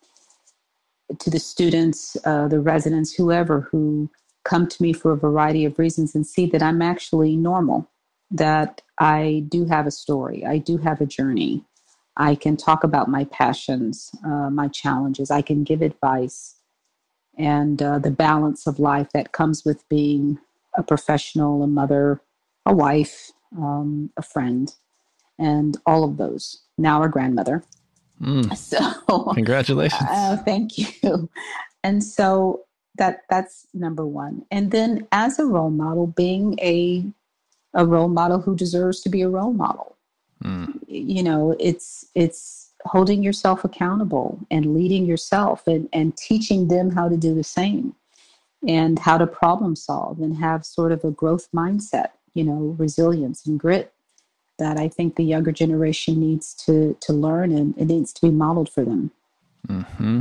to 1.19 1.31
the 1.31 1.41
students, 1.41 2.17
uh, 2.25 2.47
the 2.47 2.61
residents, 2.61 3.13
whoever 3.13 3.63
who 3.63 4.09
come 4.49 4.67
to 4.67 4.83
me 4.83 4.93
for 4.93 5.12
a 5.12 5.17
variety 5.17 5.65
of 5.67 5.79
reasons 5.79 6.15
and 6.15 6.27
see 6.27 6.47
that 6.47 6.62
I'm 6.62 6.81
actually 6.81 7.37
normal, 7.37 7.89
that 8.31 8.81
I 8.99 9.45
do 9.49 9.67
have 9.67 9.87
a 9.87 9.91
story, 9.91 10.45
I 10.45 10.59
do 10.59 10.79
have 10.79 11.00
a 11.00 11.06
journey. 11.06 11.65
I 12.17 12.35
can 12.35 12.56
talk 12.56 12.83
about 12.83 13.09
my 13.09 13.25
passions, 13.25 14.11
uh, 14.25 14.50
my 14.50 14.69
challenges, 14.69 15.31
I 15.31 15.43
can 15.43 15.62
give 15.62 15.83
advice, 15.83 16.56
and 17.37 17.81
uh, 17.81 17.99
the 17.99 18.11
balance 18.11 18.67
of 18.67 18.81
life 18.81 19.09
that 19.12 19.33
comes 19.33 19.65
with 19.65 19.89
being 19.89 20.39
a 20.77 20.83
professional, 20.83 21.62
a 21.62 21.69
mother, 21.69 22.21
a 22.67 22.75
wife, 22.75 23.31
um, 23.56 24.11
a 24.17 24.23
friend, 24.23 24.75
and 25.39 25.77
all 25.87 26.03
of 26.03 26.17
those. 26.17 26.62
Now 26.77 27.03
a 27.03 27.09
grandmother. 27.09 27.62
Mm. 28.21 28.49
So, 28.56 29.33
congratulations. 29.35 30.09
Uh, 30.11 30.39
thank 30.39 30.79
you. 30.79 31.31
And 31.85 32.03
so 32.03 32.65
that 32.99 33.23
that's 33.31 33.67
number 33.73 34.06
one 34.06 34.45
and 34.50 34.71
then 34.71 35.06
as 35.12 35.39
a 35.39 35.45
role 35.47 35.71
model 35.71 36.06
being 36.06 36.59
a 36.61 37.05
a 37.75 37.87
role 37.87 38.09
model 38.09 38.41
who 38.41 38.55
deserves 38.55 39.00
to 39.00 39.09
be 39.09 39.23
a 39.23 39.29
role 39.29 39.53
model 39.53 39.97
mm. 40.45 40.73
you 40.87 41.23
know 41.23 41.56
it's 41.59 42.07
it's 42.14 42.71
holding 42.85 43.23
yourself 43.23 43.64
accountable 43.64 44.38
and 44.50 44.75
leading 44.75 45.05
yourself 45.05 45.67
and 45.67 45.88
and 45.93 46.17
teaching 46.17 46.69
them 46.69 46.90
how 46.90 47.09
to 47.09 47.17
do 47.17 47.35
the 47.35 47.45
same 47.45 47.95
and 48.67 48.99
how 48.99 49.17
to 49.17 49.26
problem 49.26 49.76
solve 49.76 50.21
and 50.21 50.37
have 50.37 50.64
sort 50.64 50.93
of 50.93 51.05
a 51.05 51.11
growth 51.11 51.49
mindset 51.55 52.11
you 52.35 52.45
know 52.45 52.75
resilience 52.78 53.47
and 53.47 53.61
grit 53.61 53.93
that 54.59 54.78
i 54.78 54.88
think 54.88 55.17
the 55.17 55.25
younger 55.25 55.52
generation 55.52 56.19
needs 56.19 56.55
to 56.55 56.97
to 57.00 57.12
learn 57.12 57.52
and 57.52 57.76
it 57.78 57.87
needs 57.87 58.12
to 58.12 58.23
be 58.23 58.31
modeled 58.31 58.69
for 58.69 58.85
them 58.85 59.11
mm-hmm. 59.67 60.21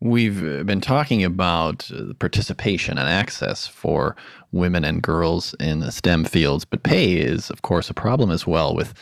We've 0.00 0.66
been 0.66 0.82
talking 0.82 1.24
about 1.24 1.90
uh, 1.90 2.12
participation 2.18 2.98
and 2.98 3.08
access 3.08 3.66
for 3.66 4.14
women 4.52 4.84
and 4.84 5.02
girls 5.02 5.54
in 5.58 5.80
the 5.80 5.90
STEM 5.90 6.24
fields, 6.24 6.66
but 6.66 6.82
pay 6.82 7.14
is, 7.14 7.48
of 7.48 7.62
course, 7.62 7.88
a 7.88 7.94
problem 7.94 8.30
as 8.30 8.46
well, 8.46 8.74
with 8.74 8.92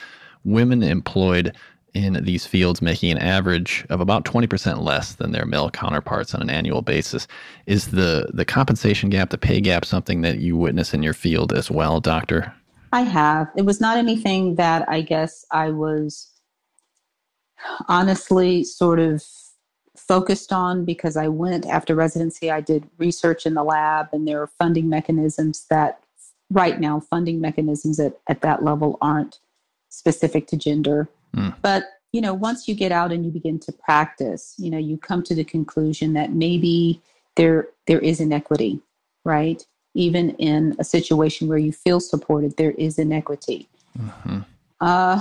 women 0.45 0.83
employed 0.85 1.55
in 1.95 2.25
these 2.25 2.47
fields 2.47 2.83
making 2.83 3.13
an 3.13 3.19
average 3.19 3.87
of 3.91 4.01
about 4.01 4.25
20% 4.25 4.83
less 4.83 5.15
than 5.15 5.33
their 5.33 5.47
male 5.47 5.71
counterparts 5.71 6.35
on 6.35 6.43
an 6.43 6.51
annual 6.51 6.83
basis. 6.83 7.27
Is 7.67 7.89
the, 7.89 8.31
the 8.33 8.45
compensation 8.45 9.11
gap, 9.11 9.31
the 9.31 9.39
pay 9.39 9.61
gap, 9.61 9.85
something 9.85 10.23
that 10.23 10.39
you 10.39 10.57
witness 10.57 10.95
in 10.95 11.03
your 11.03 11.15
field 11.15 11.53
as 11.53 11.71
well, 11.71 12.01
Doctor? 12.01 12.53
I 12.93 13.03
have. 13.03 13.49
It 13.57 13.65
was 13.65 13.81
not 13.81 13.97
anything 13.97 14.57
that 14.57 14.89
I 14.89 15.01
guess 15.01 15.45
I 15.51 15.71
was 15.71 16.31
honestly 17.89 18.63
sort 18.63 19.01
of 19.01 19.23
focused 19.97 20.53
on 20.53 20.85
because 20.85 21.17
I 21.17 21.29
went 21.29 21.67
after 21.67 21.95
residency. 21.95 22.51
I 22.51 22.61
did 22.61 22.89
research 22.99 23.47
in 23.47 23.55
the 23.55 23.65
lab, 23.65 24.09
and 24.13 24.27
there 24.27 24.41
are 24.43 24.47
funding 24.47 24.89
mechanisms 24.89 25.67
that, 25.71 26.01
right 26.51 26.81
now, 26.81 27.01
funding 27.01 27.41
mechanisms 27.41 28.01
at, 28.01 28.19
at 28.29 28.41
that 28.43 28.63
level 28.63 28.99
aren't 29.01 29.39
specific 29.89 30.47
to 30.49 30.57
gender. 30.57 31.09
Mm. 31.37 31.55
But 31.63 31.85
you 32.15 32.21
know, 32.21 32.33
once 32.33 32.69
you 32.69 32.77
get 32.77 32.93
out 32.93 33.11
and 33.11 33.25
you 33.25 33.33
begin 33.33 33.59
to 33.59 33.73
practice, 33.73 34.55
you 34.57 34.71
know, 34.71 34.79
you 34.79 34.97
come 34.97 35.21
to 35.25 35.35
the 35.35 35.43
conclusion 35.43 36.13
that 36.13 36.31
maybe 36.31 37.03
there 37.35 37.67
there 37.89 37.99
is 37.99 38.21
inequity, 38.21 38.79
right? 39.25 39.67
Even 39.95 40.31
in 40.37 40.77
a 40.79 40.85
situation 40.85 41.49
where 41.49 41.59
you 41.59 41.73
feel 41.73 41.99
supported, 41.99 42.57
there 42.57 42.71
is 42.73 43.01
inequity. 43.01 43.69
Mm-hmm. 43.99 44.41
Uh, 44.81 45.21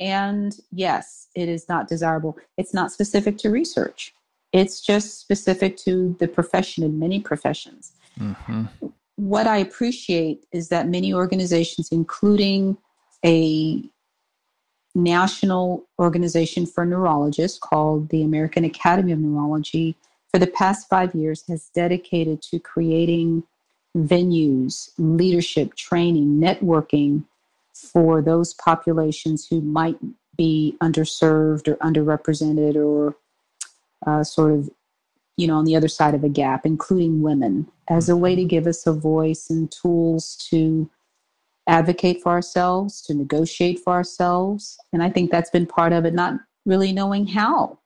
and 0.00 0.56
yes, 0.72 1.28
it 1.34 1.48
is 1.48 1.68
not 1.68 1.88
desirable. 1.88 2.36
It's 2.56 2.74
not 2.74 2.92
specific 2.92 3.38
to 3.38 3.50
research. 3.50 4.14
It's 4.52 4.80
just 4.80 5.20
specific 5.20 5.76
to 5.78 6.16
the 6.20 6.28
profession 6.28 6.84
and 6.84 6.98
many 6.98 7.20
professions. 7.20 7.92
Mm-hmm. 8.18 8.64
What 9.16 9.46
I 9.46 9.58
appreciate 9.58 10.46
is 10.52 10.68
that 10.68 10.88
many 10.88 11.12
organizations, 11.14 11.88
including 11.90 12.76
a 13.24 13.82
national 14.94 15.84
organization 15.98 16.66
for 16.66 16.84
neurologists 16.84 17.58
called 17.58 18.08
the 18.10 18.22
American 18.22 18.64
Academy 18.64 19.12
of 19.12 19.18
Neurology, 19.18 19.96
for 20.30 20.38
the 20.38 20.46
past 20.46 20.88
five 20.88 21.14
years, 21.14 21.44
has 21.48 21.70
dedicated 21.74 22.42
to 22.42 22.58
creating 22.58 23.44
venues, 23.96 24.90
leadership, 24.98 25.74
training, 25.74 26.40
networking 26.40 27.24
for 27.74 28.22
those 28.22 28.54
populations 28.54 29.46
who 29.46 29.60
might 29.60 29.98
be 30.36 30.76
underserved 30.82 31.68
or 31.68 31.76
underrepresented 31.76 32.76
or 32.76 33.16
uh, 34.06 34.22
sort 34.24 34.52
of, 34.52 34.70
you 35.36 35.46
know, 35.46 35.56
on 35.56 35.64
the 35.64 35.76
other 35.76 35.88
side 35.88 36.14
of 36.14 36.24
a 36.24 36.28
gap, 36.28 36.64
including 36.64 37.22
women, 37.22 37.68
as 37.88 38.08
a 38.08 38.16
way 38.16 38.36
to 38.36 38.44
give 38.44 38.66
us 38.66 38.86
a 38.86 38.92
voice 38.92 39.50
and 39.50 39.70
tools 39.70 40.36
to 40.50 40.88
advocate 41.66 42.22
for 42.22 42.30
ourselves, 42.30 43.00
to 43.02 43.14
negotiate 43.14 43.78
for 43.78 43.92
ourselves. 43.92 44.78
And 44.92 45.02
I 45.02 45.10
think 45.10 45.30
that's 45.30 45.50
been 45.50 45.66
part 45.66 45.92
of 45.92 46.04
it, 46.04 46.14
not 46.14 46.38
really 46.66 46.92
knowing 46.92 47.26
how 47.26 47.78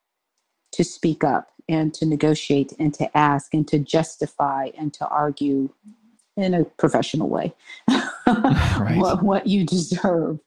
to 0.72 0.84
speak 0.84 1.24
up 1.24 1.50
and 1.68 1.92
to 1.94 2.06
negotiate 2.06 2.72
and 2.78 2.92
to 2.94 3.16
ask 3.16 3.54
and 3.54 3.66
to 3.68 3.78
justify 3.78 4.70
and 4.76 4.92
to 4.94 5.06
argue 5.08 5.70
in 6.36 6.54
a 6.54 6.64
professional 6.64 7.28
way 7.28 7.52
right. 8.80 8.98
what, 8.98 9.22
what 9.22 9.46
you 9.46 9.64
deserve. 9.64 10.38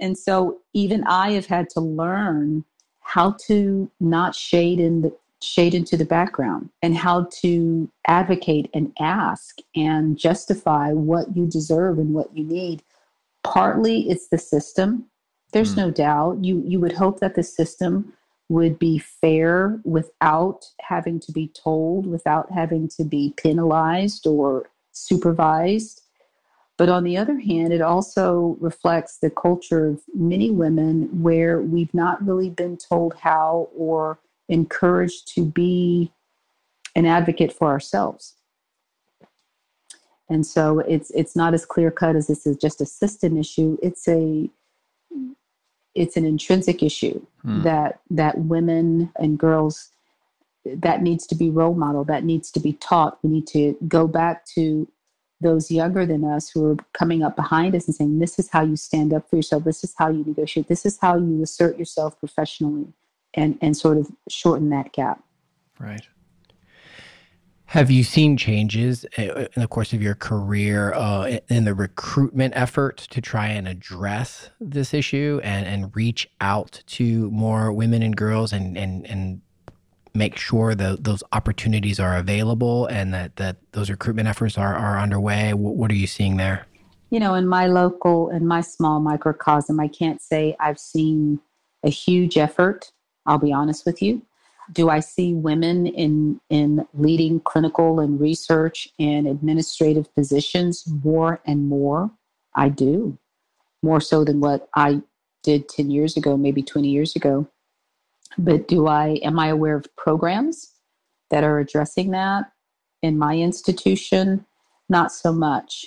And 0.00 0.18
so 0.18 0.58
even 0.72 1.04
I 1.04 1.32
have 1.32 1.46
had 1.46 1.70
to 1.70 1.80
learn 1.80 2.64
how 3.00 3.36
to 3.46 3.90
not 4.00 4.34
shade 4.34 4.80
in 4.80 5.02
the 5.02 5.16
shade 5.42 5.74
into 5.74 5.96
the 5.96 6.06
background 6.06 6.70
and 6.82 6.96
how 6.96 7.28
to 7.42 7.90
advocate 8.06 8.70
and 8.72 8.92
ask 8.98 9.58
and 9.76 10.16
justify 10.16 10.92
what 10.92 11.36
you 11.36 11.46
deserve 11.46 11.98
and 11.98 12.14
what 12.14 12.34
you 12.34 12.44
need. 12.44 12.82
Partly 13.42 14.08
it's 14.08 14.28
the 14.28 14.38
system. 14.38 15.04
There's 15.52 15.74
mm. 15.74 15.78
no 15.78 15.90
doubt. 15.90 16.42
You 16.42 16.62
you 16.66 16.80
would 16.80 16.92
hope 16.92 17.20
that 17.20 17.34
the 17.34 17.42
system 17.42 18.14
would 18.48 18.78
be 18.78 18.98
fair 18.98 19.80
without 19.84 20.66
having 20.80 21.18
to 21.20 21.32
be 21.32 21.48
told, 21.48 22.06
without 22.06 22.50
having 22.50 22.88
to 22.88 23.04
be 23.04 23.34
penalized 23.36 24.26
or 24.26 24.68
supervised. 24.92 26.02
But 26.76 26.88
on 26.88 27.04
the 27.04 27.16
other 27.16 27.38
hand, 27.38 27.72
it 27.72 27.80
also 27.80 28.56
reflects 28.60 29.18
the 29.18 29.30
culture 29.30 29.86
of 29.86 30.02
many 30.12 30.50
women 30.50 31.22
where 31.22 31.60
we've 31.60 31.94
not 31.94 32.24
really 32.26 32.50
been 32.50 32.76
told 32.76 33.14
how 33.14 33.68
or 33.76 34.18
encouraged 34.48 35.28
to 35.34 35.44
be 35.44 36.10
an 36.96 37.06
advocate 37.06 37.52
for 37.52 37.68
ourselves. 37.68 38.34
And 40.28 40.46
so 40.46 40.80
it's 40.80 41.10
it's 41.10 41.36
not 41.36 41.54
as 41.54 41.66
clear 41.66 41.90
cut 41.90 42.16
as 42.16 42.26
this 42.26 42.46
is 42.46 42.56
just 42.56 42.80
a 42.80 42.86
system 42.86 43.36
issue. 43.36 43.76
It's 43.82 44.08
a 44.08 44.50
it's 45.94 46.16
an 46.16 46.24
intrinsic 46.24 46.82
issue 46.82 47.24
hmm. 47.42 47.62
that 47.62 48.00
that 48.10 48.38
women 48.38 49.12
and 49.16 49.38
girls 49.38 49.90
that 50.64 51.02
needs 51.02 51.26
to 51.26 51.34
be 51.34 51.50
role 51.50 51.74
model 51.74 52.04
that 52.04 52.24
needs 52.24 52.50
to 52.50 52.58
be 52.58 52.72
taught 52.74 53.18
we 53.22 53.28
need 53.28 53.46
to 53.46 53.76
go 53.86 54.08
back 54.08 54.46
to 54.46 54.88
those 55.44 55.70
younger 55.70 56.04
than 56.04 56.24
us 56.24 56.50
who 56.50 56.72
are 56.72 56.76
coming 56.92 57.22
up 57.22 57.36
behind 57.36 57.76
us 57.76 57.86
and 57.86 57.94
saying 57.94 58.18
this 58.18 58.38
is 58.38 58.50
how 58.50 58.62
you 58.62 58.76
stand 58.76 59.12
up 59.12 59.30
for 59.30 59.36
yourself. 59.36 59.62
This 59.62 59.84
is 59.84 59.94
how 59.96 60.08
you 60.08 60.24
negotiate. 60.24 60.66
This 60.66 60.84
is 60.84 60.98
how 61.00 61.16
you 61.16 61.42
assert 61.42 61.78
yourself 61.78 62.18
professionally 62.18 62.92
and 63.34 63.58
and 63.60 63.76
sort 63.76 63.98
of 63.98 64.10
shorten 64.28 64.70
that 64.70 64.92
gap. 64.92 65.22
Right. 65.78 66.06
Have 67.66 67.90
you 67.90 68.04
seen 68.04 68.36
changes 68.36 69.04
uh, 69.18 69.46
in 69.56 69.62
the 69.62 69.66
course 69.66 69.92
of 69.92 70.00
your 70.00 70.14
career 70.14 70.92
uh, 70.94 71.38
in 71.48 71.64
the 71.64 71.74
recruitment 71.74 72.54
effort 72.56 72.98
to 73.10 73.20
try 73.20 73.48
and 73.48 73.66
address 73.66 74.50
this 74.60 74.94
issue 74.94 75.40
and, 75.42 75.66
and 75.66 75.96
reach 75.96 76.30
out 76.40 76.82
to 76.86 77.28
more 77.32 77.72
women 77.72 78.02
and 78.02 78.16
girls 78.16 78.52
and, 78.52 78.78
and, 78.78 79.04
and 79.06 79.40
make 80.14 80.36
sure 80.36 80.74
that 80.74 81.04
those 81.04 81.22
opportunities 81.32 81.98
are 81.98 82.16
available 82.16 82.86
and 82.86 83.12
that, 83.12 83.36
that 83.36 83.56
those 83.72 83.90
recruitment 83.90 84.28
efforts 84.28 84.56
are, 84.56 84.74
are 84.74 84.98
underway? 84.98 85.52
What, 85.52 85.74
what 85.74 85.90
are 85.90 85.96
you 85.96 86.06
seeing 86.06 86.36
there? 86.36 86.66
You 87.10 87.20
know, 87.20 87.34
in 87.34 87.46
my 87.46 87.66
local, 87.66 88.30
in 88.30 88.46
my 88.46 88.60
small 88.60 89.00
microcosm, 89.00 89.78
I 89.80 89.88
can't 89.88 90.22
say 90.22 90.56
I've 90.60 90.78
seen 90.78 91.40
a 91.82 91.90
huge 91.90 92.38
effort. 92.38 92.92
I'll 93.26 93.38
be 93.38 93.52
honest 93.52 93.84
with 93.86 94.02
you. 94.02 94.22
Do 94.72 94.88
I 94.88 95.00
see 95.00 95.34
women 95.34 95.86
in, 95.86 96.40
in 96.48 96.86
leading 96.94 97.40
clinical 97.40 98.00
and 98.00 98.18
research 98.20 98.88
and 98.98 99.26
administrative 99.26 100.12
positions 100.14 100.84
more 101.04 101.40
and 101.46 101.68
more? 101.68 102.10
I 102.54 102.68
do, 102.68 103.18
more 103.82 104.00
so 104.00 104.24
than 104.24 104.40
what 104.40 104.68
I 104.74 105.02
did 105.42 105.68
10 105.68 105.90
years 105.90 106.16
ago, 106.16 106.36
maybe 106.36 106.62
20 106.62 106.88
years 106.88 107.14
ago. 107.14 107.46
But 108.38 108.68
do 108.68 108.86
I, 108.86 109.20
am 109.22 109.38
I 109.38 109.48
aware 109.48 109.76
of 109.76 109.86
programs 109.96 110.72
that 111.30 111.44
are 111.44 111.58
addressing 111.58 112.10
that 112.10 112.50
in 113.02 113.18
my 113.18 113.36
institution? 113.36 114.44
Not 114.88 115.12
so 115.12 115.32
much. 115.32 115.86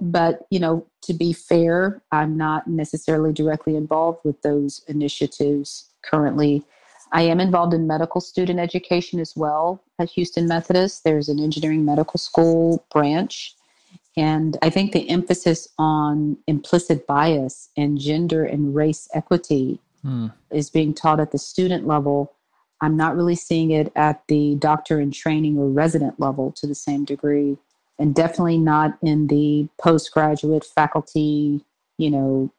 But, 0.00 0.46
you 0.50 0.60
know, 0.60 0.86
to 1.02 1.12
be 1.12 1.32
fair, 1.32 2.02
I'm 2.12 2.36
not 2.36 2.66
necessarily 2.66 3.32
directly 3.32 3.76
involved 3.76 4.20
with 4.24 4.40
those 4.42 4.82
initiatives 4.88 5.90
currently 6.02 6.64
I 7.12 7.22
am 7.22 7.40
involved 7.40 7.74
in 7.74 7.86
medical 7.86 8.20
student 8.20 8.60
education 8.60 9.18
as 9.18 9.34
well 9.36 9.82
at 9.98 10.10
Houston 10.10 10.46
Methodist. 10.46 11.02
There's 11.02 11.28
an 11.28 11.40
engineering 11.40 11.84
medical 11.84 12.18
school 12.18 12.84
branch. 12.92 13.54
And 14.16 14.56
I 14.62 14.70
think 14.70 14.92
the 14.92 15.08
emphasis 15.08 15.68
on 15.78 16.36
implicit 16.46 17.06
bias 17.06 17.70
and 17.76 17.98
gender 17.98 18.44
and 18.44 18.74
race 18.74 19.08
equity 19.14 19.80
hmm. 20.02 20.28
is 20.50 20.70
being 20.70 20.94
taught 20.94 21.20
at 21.20 21.32
the 21.32 21.38
student 21.38 21.86
level. 21.86 22.32
I'm 22.80 22.96
not 22.96 23.16
really 23.16 23.34
seeing 23.34 23.70
it 23.70 23.92
at 23.94 24.22
the 24.28 24.54
doctor 24.56 25.00
in 25.00 25.10
training 25.10 25.58
or 25.58 25.68
resident 25.68 26.18
level 26.18 26.52
to 26.52 26.66
the 26.66 26.74
same 26.74 27.04
degree, 27.04 27.58
and 27.98 28.14
definitely 28.14 28.58
not 28.58 28.96
in 29.02 29.26
the 29.26 29.68
postgraduate 29.78 30.64
faculty, 30.64 31.64
you 31.98 32.10
know, 32.10 32.52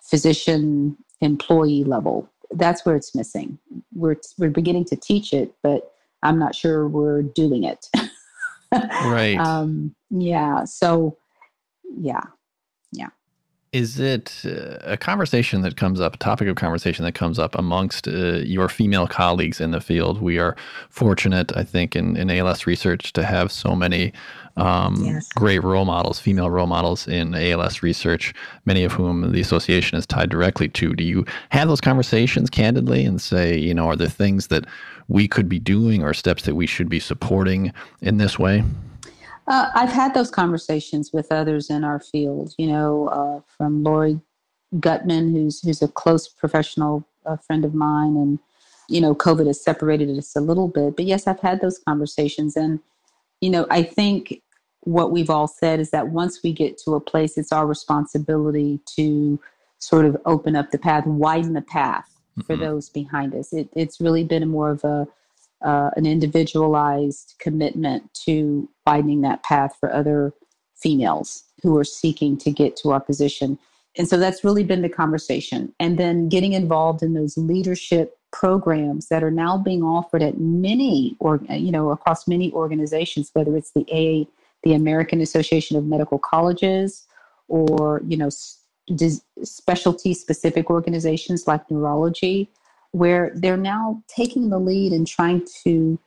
physician 0.00 0.96
employee 1.20 1.84
level 1.84 2.28
that's 2.52 2.84
where 2.84 2.96
it's 2.96 3.14
missing. 3.14 3.58
We're 3.94 4.16
we're 4.38 4.50
beginning 4.50 4.84
to 4.86 4.96
teach 4.96 5.32
it, 5.32 5.54
but 5.62 5.92
I'm 6.22 6.38
not 6.38 6.54
sure 6.54 6.88
we're 6.88 7.22
doing 7.22 7.64
it. 7.64 7.88
right. 8.72 9.38
Um, 9.38 9.94
yeah. 10.10 10.64
So, 10.64 11.16
yeah, 11.98 12.22
yeah. 12.92 13.08
Is 13.76 14.00
it 14.00 14.42
uh, 14.46 14.78
a 14.84 14.96
conversation 14.96 15.60
that 15.60 15.76
comes 15.76 16.00
up, 16.00 16.14
a 16.14 16.16
topic 16.16 16.48
of 16.48 16.56
conversation 16.56 17.04
that 17.04 17.12
comes 17.12 17.38
up 17.38 17.54
amongst 17.54 18.08
uh, 18.08 18.38
your 18.38 18.70
female 18.70 19.06
colleagues 19.06 19.60
in 19.60 19.72
the 19.72 19.82
field? 19.82 20.22
We 20.22 20.38
are 20.38 20.56
fortunate, 20.88 21.54
I 21.54 21.62
think, 21.62 21.94
in, 21.94 22.16
in 22.16 22.30
ALS 22.30 22.66
research 22.66 23.12
to 23.12 23.22
have 23.22 23.52
so 23.52 23.76
many 23.76 24.14
um, 24.56 25.04
yes. 25.04 25.28
great 25.34 25.62
role 25.62 25.84
models, 25.84 26.18
female 26.18 26.48
role 26.48 26.66
models 26.66 27.06
in 27.06 27.34
ALS 27.34 27.82
research, 27.82 28.32
many 28.64 28.82
of 28.82 28.92
whom 28.92 29.30
the 29.32 29.42
association 29.42 29.98
is 29.98 30.06
tied 30.06 30.30
directly 30.30 30.68
to. 30.68 30.94
Do 30.94 31.04
you 31.04 31.26
have 31.50 31.68
those 31.68 31.82
conversations 31.82 32.48
candidly 32.48 33.04
and 33.04 33.20
say, 33.20 33.58
you 33.58 33.74
know, 33.74 33.88
are 33.88 33.96
there 33.96 34.08
things 34.08 34.46
that 34.46 34.64
we 35.08 35.28
could 35.28 35.50
be 35.50 35.58
doing 35.58 36.02
or 36.02 36.14
steps 36.14 36.44
that 36.44 36.54
we 36.54 36.66
should 36.66 36.88
be 36.88 36.98
supporting 36.98 37.74
in 38.00 38.16
this 38.16 38.38
way? 38.38 38.64
Uh, 39.48 39.70
I've 39.74 39.92
had 39.92 40.14
those 40.14 40.30
conversations 40.30 41.12
with 41.12 41.30
others 41.30 41.70
in 41.70 41.84
our 41.84 42.00
field, 42.00 42.54
you 42.58 42.66
know, 42.66 43.08
uh, 43.08 43.40
from 43.56 43.82
Laurie 43.84 44.20
Gutmann, 44.74 45.30
who's 45.32 45.60
who's 45.60 45.82
a 45.82 45.88
close 45.88 46.28
professional 46.28 47.06
uh, 47.24 47.36
friend 47.36 47.64
of 47.64 47.74
mine, 47.74 48.16
and 48.16 48.38
you 48.88 49.00
know, 49.00 49.14
COVID 49.14 49.46
has 49.46 49.62
separated 49.62 50.16
us 50.18 50.34
a 50.34 50.40
little 50.40 50.68
bit. 50.68 50.96
But 50.96 51.06
yes, 51.06 51.26
I've 51.26 51.40
had 51.40 51.60
those 51.60 51.78
conversations, 51.78 52.56
and 52.56 52.80
you 53.40 53.50
know, 53.50 53.66
I 53.70 53.82
think 53.82 54.42
what 54.80 55.10
we've 55.10 55.30
all 55.30 55.48
said 55.48 55.80
is 55.80 55.90
that 55.90 56.08
once 56.08 56.42
we 56.42 56.52
get 56.52 56.78
to 56.78 56.94
a 56.94 57.00
place, 57.00 57.36
it's 57.36 57.52
our 57.52 57.66
responsibility 57.66 58.80
to 58.96 59.40
sort 59.78 60.06
of 60.06 60.16
open 60.26 60.56
up 60.56 60.70
the 60.70 60.78
path, 60.78 61.06
widen 61.06 61.52
the 61.52 61.62
path 61.62 62.08
for 62.46 62.54
mm-hmm. 62.54 62.64
those 62.64 62.88
behind 62.88 63.34
us. 63.34 63.52
It, 63.52 63.68
it's 63.74 64.00
really 64.00 64.24
been 64.24 64.48
more 64.48 64.70
of 64.70 64.84
a 64.84 65.06
uh, 65.64 65.90
an 65.96 66.06
individualized 66.06 67.34
commitment 67.38 68.12
to 68.14 68.68
widening 68.86 69.22
that 69.22 69.42
path 69.42 69.76
for 69.80 69.92
other 69.92 70.32
females 70.76 71.44
who 71.62 71.76
are 71.76 71.84
seeking 71.84 72.36
to 72.36 72.50
get 72.50 72.76
to 72.76 72.90
our 72.90 73.00
position. 73.00 73.58
And 73.98 74.06
so 74.08 74.18
that's 74.18 74.44
really 74.44 74.64
been 74.64 74.82
the 74.82 74.88
conversation. 74.88 75.72
And 75.80 75.98
then 75.98 76.28
getting 76.28 76.52
involved 76.52 77.02
in 77.02 77.14
those 77.14 77.36
leadership 77.38 78.18
programs 78.32 79.08
that 79.08 79.24
are 79.24 79.30
now 79.30 79.56
being 79.56 79.82
offered 79.82 80.22
at 80.22 80.38
many 80.38 81.16
or 81.20 81.40
you 81.48 81.72
know 81.72 81.90
across 81.90 82.28
many 82.28 82.52
organizations 82.52 83.30
whether 83.32 83.56
it's 83.56 83.70
the 83.70 83.86
A 83.90 84.28
the 84.66 84.74
American 84.74 85.20
Association 85.20 85.76
of 85.76 85.84
Medical 85.84 86.18
Colleges, 86.18 87.06
or 87.48 88.02
you 88.06 88.16
know 88.16 88.28
specialty 89.42 90.12
specific 90.12 90.70
organizations 90.70 91.46
like 91.46 91.70
neurology, 91.70 92.50
where 92.92 93.32
they're 93.34 93.56
now 93.56 94.02
taking 94.08 94.48
the 94.48 94.58
lead 94.58 94.92
and 94.92 95.06
trying 95.06 95.46
to 95.64 95.98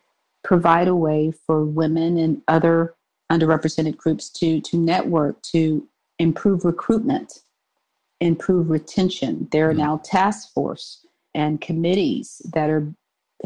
provide 0.44 0.88
a 0.88 0.96
way 0.96 1.32
for 1.46 1.66
women 1.66 2.18
and 2.18 2.42
other 2.48 2.96
underrepresented 3.32 3.98
groups 3.98 4.30
to 4.30 4.60
to 4.62 4.78
network 4.78 5.42
to 5.42 5.88
improve 6.18 6.66
recruitment 6.66 7.44
improve 8.22 8.70
retention. 8.70 9.48
There 9.52 9.70
are 9.70 9.74
hmm. 9.74 9.80
now 9.80 10.02
task 10.04 10.54
force 10.54 11.06
and 11.34 11.62
committees 11.62 12.42
that 12.54 12.70
are 12.70 12.88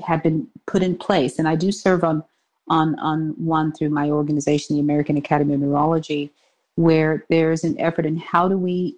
have 0.04 0.24
been 0.24 0.48
put 0.66 0.82
in 0.82 0.98
place, 0.98 1.38
and 1.38 1.48
I 1.48 1.56
do 1.56 1.72
serve 1.72 2.04
on 2.04 2.24
on 2.70 2.98
on 3.00 3.30
one 3.38 3.72
through 3.74 3.90
my 3.90 4.10
organization, 4.10 4.76
the 4.76 4.82
American 4.82 5.18
Academy 5.18 5.54
of 5.54 5.60
Neurology, 5.60 6.32
where 6.76 7.26
there's 7.30 7.64
an 7.64 7.80
effort 7.80 8.06
in 8.06 8.18
how 8.18 8.48
do 8.48 8.58
we 8.58 8.98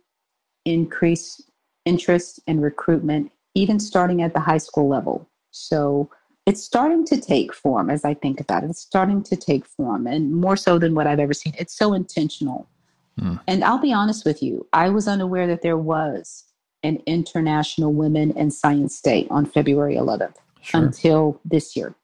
increase 0.65 1.41
interest 1.85 2.39
and 2.47 2.61
recruitment, 2.61 3.31
even 3.55 3.79
starting 3.79 4.21
at 4.21 4.33
the 4.33 4.39
high 4.39 4.57
school 4.57 4.87
level. 4.87 5.27
So 5.51 6.09
it's 6.45 6.63
starting 6.63 7.05
to 7.05 7.19
take 7.19 7.53
form 7.53 7.89
as 7.89 8.05
I 8.05 8.13
think 8.13 8.39
about 8.39 8.63
it. 8.63 8.69
It's 8.69 8.81
starting 8.81 9.23
to 9.23 9.35
take 9.35 9.65
form, 9.65 10.05
and 10.05 10.33
more 10.33 10.55
so 10.55 10.77
than 10.77 10.93
what 10.93 11.07
I've 11.07 11.19
ever 11.19 11.33
seen. 11.33 11.53
It's 11.57 11.75
so 11.75 11.93
intentional. 11.93 12.67
Hmm. 13.17 13.37
And 13.47 13.63
I'll 13.63 13.79
be 13.79 13.93
honest 13.93 14.25
with 14.25 14.43
you, 14.43 14.67
I 14.73 14.89
was 14.89 15.07
unaware 15.07 15.47
that 15.47 15.61
there 15.61 15.77
was 15.77 16.43
an 16.83 17.01
International 17.07 17.93
Women 17.93 18.31
in 18.31 18.51
Science 18.51 19.01
Day 19.01 19.25
on 19.31 19.45
February 19.45 19.95
11th 19.95 20.35
sure. 20.61 20.83
until 20.83 21.39
this 21.43 21.75
year. 21.75 21.95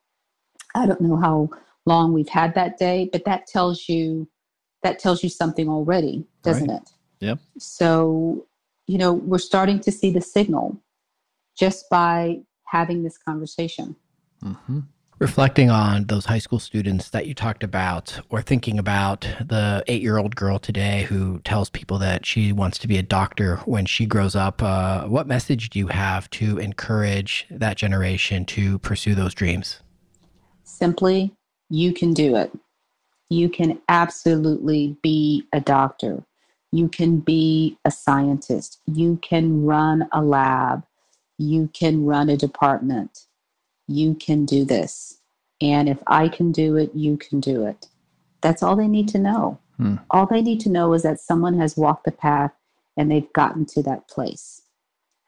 I 0.73 0.87
don't 0.87 1.01
know 1.01 1.17
how 1.17 1.49
long 1.85 2.13
we've 2.13 2.29
had 2.29 2.55
that 2.55 2.77
day, 2.77 3.09
but 3.11 3.25
that 3.25 3.45
tells 3.45 3.87
you 3.89 4.27
that 4.83 4.97
tells 4.97 5.21
you 5.21 5.29
something 5.29 5.69
already, 5.69 6.25
doesn't 6.41 6.67
right. 6.67 6.81
it? 6.81 6.89
Yep. 7.19 7.39
So, 7.59 8.47
you 8.87 8.97
know, 8.97 9.13
we're 9.13 9.37
starting 9.37 9.79
to 9.81 9.91
see 9.91 10.09
the 10.09 10.21
signal 10.21 10.81
just 11.61 11.87
by 11.91 12.39
having 12.65 13.03
this 13.03 13.19
conversation. 13.19 13.95
Mm-hmm. 14.43 14.79
Reflecting 15.19 15.69
on 15.69 16.05
those 16.05 16.25
high 16.25 16.39
school 16.39 16.57
students 16.57 17.11
that 17.11 17.27
you 17.27 17.35
talked 17.35 17.63
about, 17.63 18.19
or 18.31 18.41
thinking 18.41 18.79
about 18.79 19.29
the 19.39 19.83
eight 19.85 20.01
year 20.01 20.17
old 20.17 20.35
girl 20.35 20.57
today 20.57 21.03
who 21.03 21.39
tells 21.41 21.69
people 21.69 21.99
that 21.99 22.25
she 22.25 22.51
wants 22.51 22.79
to 22.79 22.87
be 22.87 22.97
a 22.97 23.03
doctor 23.03 23.57
when 23.65 23.85
she 23.85 24.07
grows 24.07 24.35
up, 24.35 24.63
uh, 24.63 25.03
what 25.03 25.27
message 25.27 25.69
do 25.69 25.77
you 25.77 25.85
have 25.85 26.27
to 26.31 26.57
encourage 26.57 27.45
that 27.51 27.77
generation 27.77 28.43
to 28.45 28.79
pursue 28.79 29.13
those 29.13 29.35
dreams? 29.35 29.81
Simply, 30.63 31.31
you 31.69 31.93
can 31.93 32.11
do 32.11 32.35
it. 32.35 32.51
You 33.29 33.49
can 33.49 33.79
absolutely 33.87 34.97
be 35.03 35.45
a 35.53 35.59
doctor. 35.61 36.23
You 36.71 36.89
can 36.89 37.19
be 37.19 37.77
a 37.85 37.91
scientist. 37.91 38.79
You 38.87 39.19
can 39.21 39.63
run 39.63 40.07
a 40.11 40.23
lab. 40.23 40.83
You 41.41 41.69
can 41.73 42.05
run 42.05 42.29
a 42.29 42.37
department 42.37 43.25
you 43.87 44.15
can 44.15 44.45
do 44.45 44.65
this. 44.65 45.19
And 45.61 45.87
if 45.89 45.99
I 46.07 46.27
can 46.27 46.51
do 46.51 46.75
it, 46.75 46.91
you 46.95 47.17
can 47.17 47.39
do 47.39 47.65
it. 47.65 47.87
That's 48.41 48.63
all 48.63 48.75
they 48.75 48.87
need 48.87 49.07
to 49.09 49.19
know. 49.19 49.59
Hmm. 49.77 49.97
All 50.09 50.25
they 50.25 50.41
need 50.41 50.59
to 50.61 50.69
know 50.69 50.93
is 50.93 51.03
that 51.03 51.19
someone 51.19 51.59
has 51.59 51.77
walked 51.77 52.05
the 52.05 52.11
path 52.11 52.53
and 52.97 53.11
they've 53.11 53.31
gotten 53.33 53.65
to 53.67 53.83
that 53.83 54.07
place. 54.07 54.63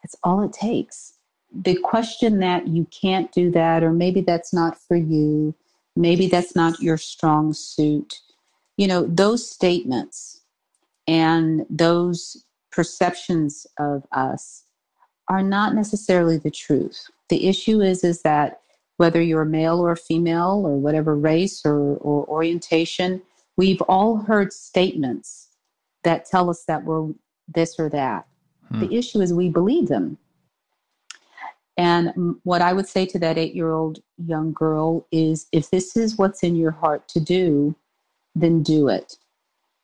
That's 0.02 0.16
all 0.24 0.42
it 0.42 0.52
takes. 0.52 1.14
The 1.54 1.76
question 1.76 2.40
that 2.40 2.66
you 2.66 2.86
can't 2.86 3.30
do 3.32 3.50
that, 3.52 3.84
or 3.84 3.92
maybe 3.92 4.20
that's 4.20 4.52
not 4.52 4.78
for 4.78 4.96
you, 4.96 5.54
maybe 5.94 6.26
that's 6.26 6.56
not 6.56 6.80
your 6.80 6.98
strong 6.98 7.52
suit, 7.52 8.20
you 8.76 8.88
know, 8.88 9.06
those 9.06 9.48
statements 9.48 10.40
and 11.06 11.64
those 11.70 12.44
perceptions 12.72 13.68
of 13.78 14.04
us 14.10 14.63
are 15.28 15.42
not 15.42 15.74
necessarily 15.74 16.38
the 16.38 16.50
truth. 16.50 17.10
The 17.28 17.48
issue 17.48 17.80
is 17.80 18.04
is 18.04 18.22
that 18.22 18.60
whether 18.96 19.20
you're 19.20 19.44
male 19.44 19.80
or 19.80 19.96
female 19.96 20.62
or 20.64 20.76
whatever 20.76 21.16
race 21.16 21.64
or, 21.64 21.96
or 21.96 22.26
orientation, 22.26 23.22
we've 23.56 23.80
all 23.82 24.18
heard 24.18 24.52
statements 24.52 25.48
that 26.04 26.26
tell 26.26 26.50
us 26.50 26.64
that 26.66 26.84
we're 26.84 27.12
this 27.48 27.78
or 27.78 27.88
that. 27.90 28.26
Hmm. 28.68 28.80
The 28.80 28.94
issue 28.94 29.20
is 29.20 29.32
we 29.32 29.48
believe 29.48 29.88
them. 29.88 30.18
And 31.76 32.36
what 32.44 32.62
I 32.62 32.72
would 32.72 32.86
say 32.86 33.04
to 33.06 33.18
that 33.18 33.36
eight 33.36 33.54
year 33.54 33.72
old 33.72 34.00
young 34.24 34.52
girl 34.52 35.06
is 35.10 35.46
if 35.50 35.70
this 35.70 35.96
is 35.96 36.16
what's 36.16 36.44
in 36.44 36.54
your 36.54 36.70
heart 36.70 37.08
to 37.08 37.20
do, 37.20 37.74
then 38.36 38.62
do 38.62 38.88
it. 38.88 39.16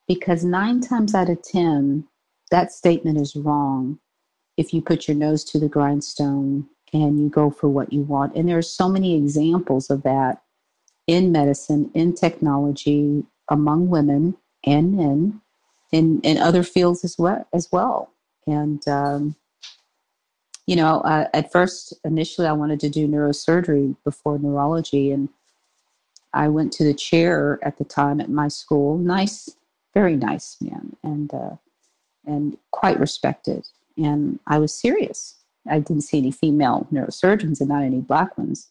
Because 0.06 0.44
nine 0.44 0.80
times 0.80 1.14
out 1.14 1.30
of 1.30 1.42
10, 1.42 2.06
that 2.50 2.72
statement 2.72 3.18
is 3.18 3.34
wrong 3.34 3.98
if 4.60 4.74
you 4.74 4.82
put 4.82 5.08
your 5.08 5.16
nose 5.16 5.42
to 5.42 5.58
the 5.58 5.70
grindstone 5.70 6.68
and 6.92 7.18
you 7.18 7.30
go 7.30 7.50
for 7.50 7.68
what 7.70 7.94
you 7.94 8.02
want. 8.02 8.36
And 8.36 8.46
there 8.46 8.58
are 8.58 8.62
so 8.80 8.90
many 8.90 9.16
examples 9.16 9.88
of 9.88 10.02
that 10.02 10.42
in 11.06 11.32
medicine, 11.32 11.90
in 11.94 12.14
technology, 12.14 13.24
among 13.48 13.88
women 13.88 14.36
and 14.66 14.98
men, 14.98 15.40
in, 15.92 16.20
in 16.20 16.36
other 16.36 16.62
fields 16.62 17.04
as 17.04 17.16
well. 17.18 17.48
As 17.54 17.72
well. 17.72 18.10
And, 18.46 18.86
um, 18.86 19.34
you 20.66 20.76
know, 20.76 21.00
uh, 21.00 21.28
at 21.32 21.50
first, 21.50 21.94
initially, 22.04 22.46
I 22.46 22.52
wanted 22.52 22.80
to 22.80 22.90
do 22.90 23.08
neurosurgery 23.08 23.96
before 24.04 24.38
neurology. 24.38 25.10
And 25.10 25.30
I 26.34 26.48
went 26.48 26.70
to 26.74 26.84
the 26.84 26.92
chair 26.92 27.58
at 27.62 27.78
the 27.78 27.84
time 27.84 28.20
at 28.20 28.28
my 28.28 28.48
school. 28.48 28.98
Nice, 28.98 29.56
very 29.94 30.16
nice 30.16 30.58
man, 30.60 30.96
and, 31.02 31.32
uh, 31.32 31.56
and 32.26 32.58
quite 32.72 33.00
respected. 33.00 33.64
And 34.04 34.38
I 34.46 34.58
was 34.58 34.74
serious 34.74 35.40
I 35.68 35.78
didn't 35.78 36.02
see 36.02 36.18
any 36.18 36.30
female 36.30 36.86
neurosurgeons 36.92 37.60
and 37.60 37.68
not 37.68 37.82
any 37.82 38.00
black 38.00 38.36
ones. 38.38 38.68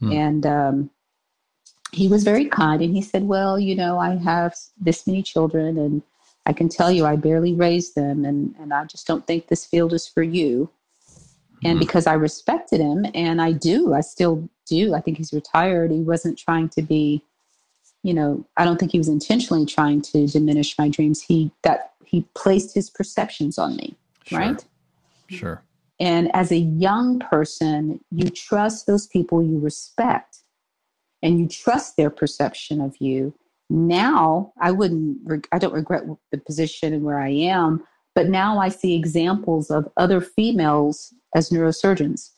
Hmm. 0.00 0.12
And 0.12 0.46
um, 0.46 0.90
he 1.92 2.08
was 2.08 2.24
very 2.24 2.44
kind 2.44 2.82
and 2.82 2.94
he 2.94 3.02
said, 3.02 3.24
Well, 3.24 3.58
you 3.58 3.74
know, 3.74 3.98
I 3.98 4.16
have 4.16 4.54
this 4.80 5.06
many 5.06 5.22
children 5.22 5.78
and 5.78 6.02
I 6.46 6.52
can 6.52 6.68
tell 6.68 6.90
you 6.90 7.04
I 7.04 7.16
barely 7.16 7.54
raised 7.54 7.94
them 7.94 8.24
and, 8.24 8.54
and 8.60 8.72
I 8.72 8.84
just 8.84 9.06
don't 9.06 9.26
think 9.26 9.48
this 9.48 9.66
field 9.66 9.92
is 9.92 10.06
for 10.06 10.22
you. 10.22 10.70
And 11.64 11.74
hmm. 11.74 11.80
because 11.80 12.06
I 12.06 12.14
respected 12.14 12.80
him 12.80 13.06
and 13.14 13.42
I 13.42 13.52
do, 13.52 13.94
I 13.94 14.00
still 14.00 14.48
do. 14.66 14.94
I 14.94 15.00
think 15.00 15.18
he's 15.18 15.32
retired. 15.32 15.90
He 15.90 16.00
wasn't 16.00 16.38
trying 16.38 16.68
to 16.70 16.82
be, 16.82 17.24
you 18.04 18.14
know, 18.14 18.46
I 18.56 18.64
don't 18.64 18.78
think 18.78 18.92
he 18.92 18.98
was 18.98 19.08
intentionally 19.08 19.66
trying 19.66 20.02
to 20.02 20.26
diminish 20.28 20.78
my 20.78 20.88
dreams. 20.88 21.20
He 21.20 21.50
that 21.62 21.92
he 22.04 22.26
placed 22.34 22.74
his 22.74 22.88
perceptions 22.88 23.58
on 23.58 23.76
me, 23.76 23.96
sure. 24.28 24.38
right? 24.38 24.64
Sure. 25.28 25.62
And 26.00 26.34
as 26.34 26.52
a 26.52 26.58
young 26.58 27.18
person, 27.18 28.00
you 28.10 28.30
trust 28.30 28.86
those 28.86 29.06
people 29.06 29.42
you 29.42 29.58
respect 29.58 30.38
and 31.22 31.40
you 31.40 31.48
trust 31.48 31.96
their 31.96 32.10
perception 32.10 32.80
of 32.80 32.96
you. 33.00 33.34
Now, 33.70 34.52
I 34.60 34.70
wouldn't, 34.70 35.46
I 35.52 35.58
don't 35.58 35.74
regret 35.74 36.04
the 36.30 36.38
position 36.38 36.94
and 36.94 37.04
where 37.04 37.18
I 37.18 37.30
am, 37.30 37.84
but 38.14 38.28
now 38.28 38.58
I 38.58 38.68
see 38.68 38.94
examples 38.94 39.70
of 39.70 39.88
other 39.96 40.20
females 40.20 41.12
as 41.34 41.50
neurosurgeons. 41.50 42.30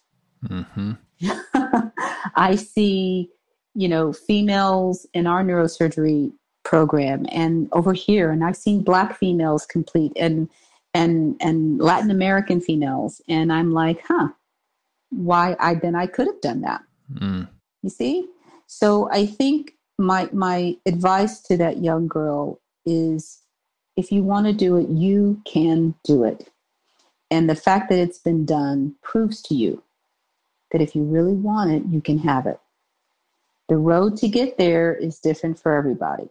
Mm-hmm. 0.47 0.93
I 2.35 2.57
see, 2.57 3.29
you 3.75 3.89
know, 3.89 4.13
females 4.13 5.07
in 5.15 5.27
our 5.27 5.45
neurosurgery 5.45 6.33
program 6.65 7.27
and 7.31 7.69
over 7.73 7.93
here, 7.93 8.31
and 8.31 8.43
I've 8.43 8.57
seen 8.57 8.83
black 8.83 9.17
females 9.17 9.67
complete 9.67 10.13
and 10.17 10.49
and 10.95 11.37
and 11.41 11.81
Latin 11.81 12.11
American 12.11 12.61
females, 12.61 13.21
and 13.29 13.53
I'm 13.53 13.73
like, 13.73 14.03
huh, 14.07 14.29
why? 15.11 15.57
I 15.61 15.75
then 15.75 15.95
I 15.95 16.07
could 16.07 16.27
have 16.27 16.41
done 16.41 16.63
that. 16.63 16.83
Mm. 17.15 17.49
You 17.83 17.91
see, 17.91 18.29
so 18.67 19.09
I 19.11 19.27
think 19.27 19.75
my 19.99 20.29
my 20.33 20.77
advice 20.87 21.41
to 21.43 21.57
that 21.59 21.83
young 21.83 22.09
girl 22.09 22.61
is, 22.85 23.41
if 23.97 24.11
you 24.11 24.23
want 24.23 24.47
to 24.47 24.53
do 24.53 24.77
it, 24.77 24.89
you 24.89 25.41
can 25.45 25.95
do 26.05 26.25
it, 26.25 26.51
and 27.31 27.49
the 27.49 27.55
fact 27.55 27.89
that 27.91 27.99
it's 27.99 28.19
been 28.19 28.45
done 28.45 28.97
proves 29.03 29.43
to 29.43 29.55
you 29.55 29.83
that 30.73 30.81
if 30.81 30.95
you 30.95 31.03
really 31.03 31.35
want 31.35 31.71
it, 31.71 31.83
you 31.89 32.01
can 32.01 32.19
have 32.19 32.47
it. 32.47 32.61
The 33.69 33.77
road 33.77 34.17
to 34.19 34.29
get 34.29 34.59
there 34.59 34.95
is 34.95 35.19
different 35.19 35.59
for 35.59 35.73
everybody. 35.73 36.29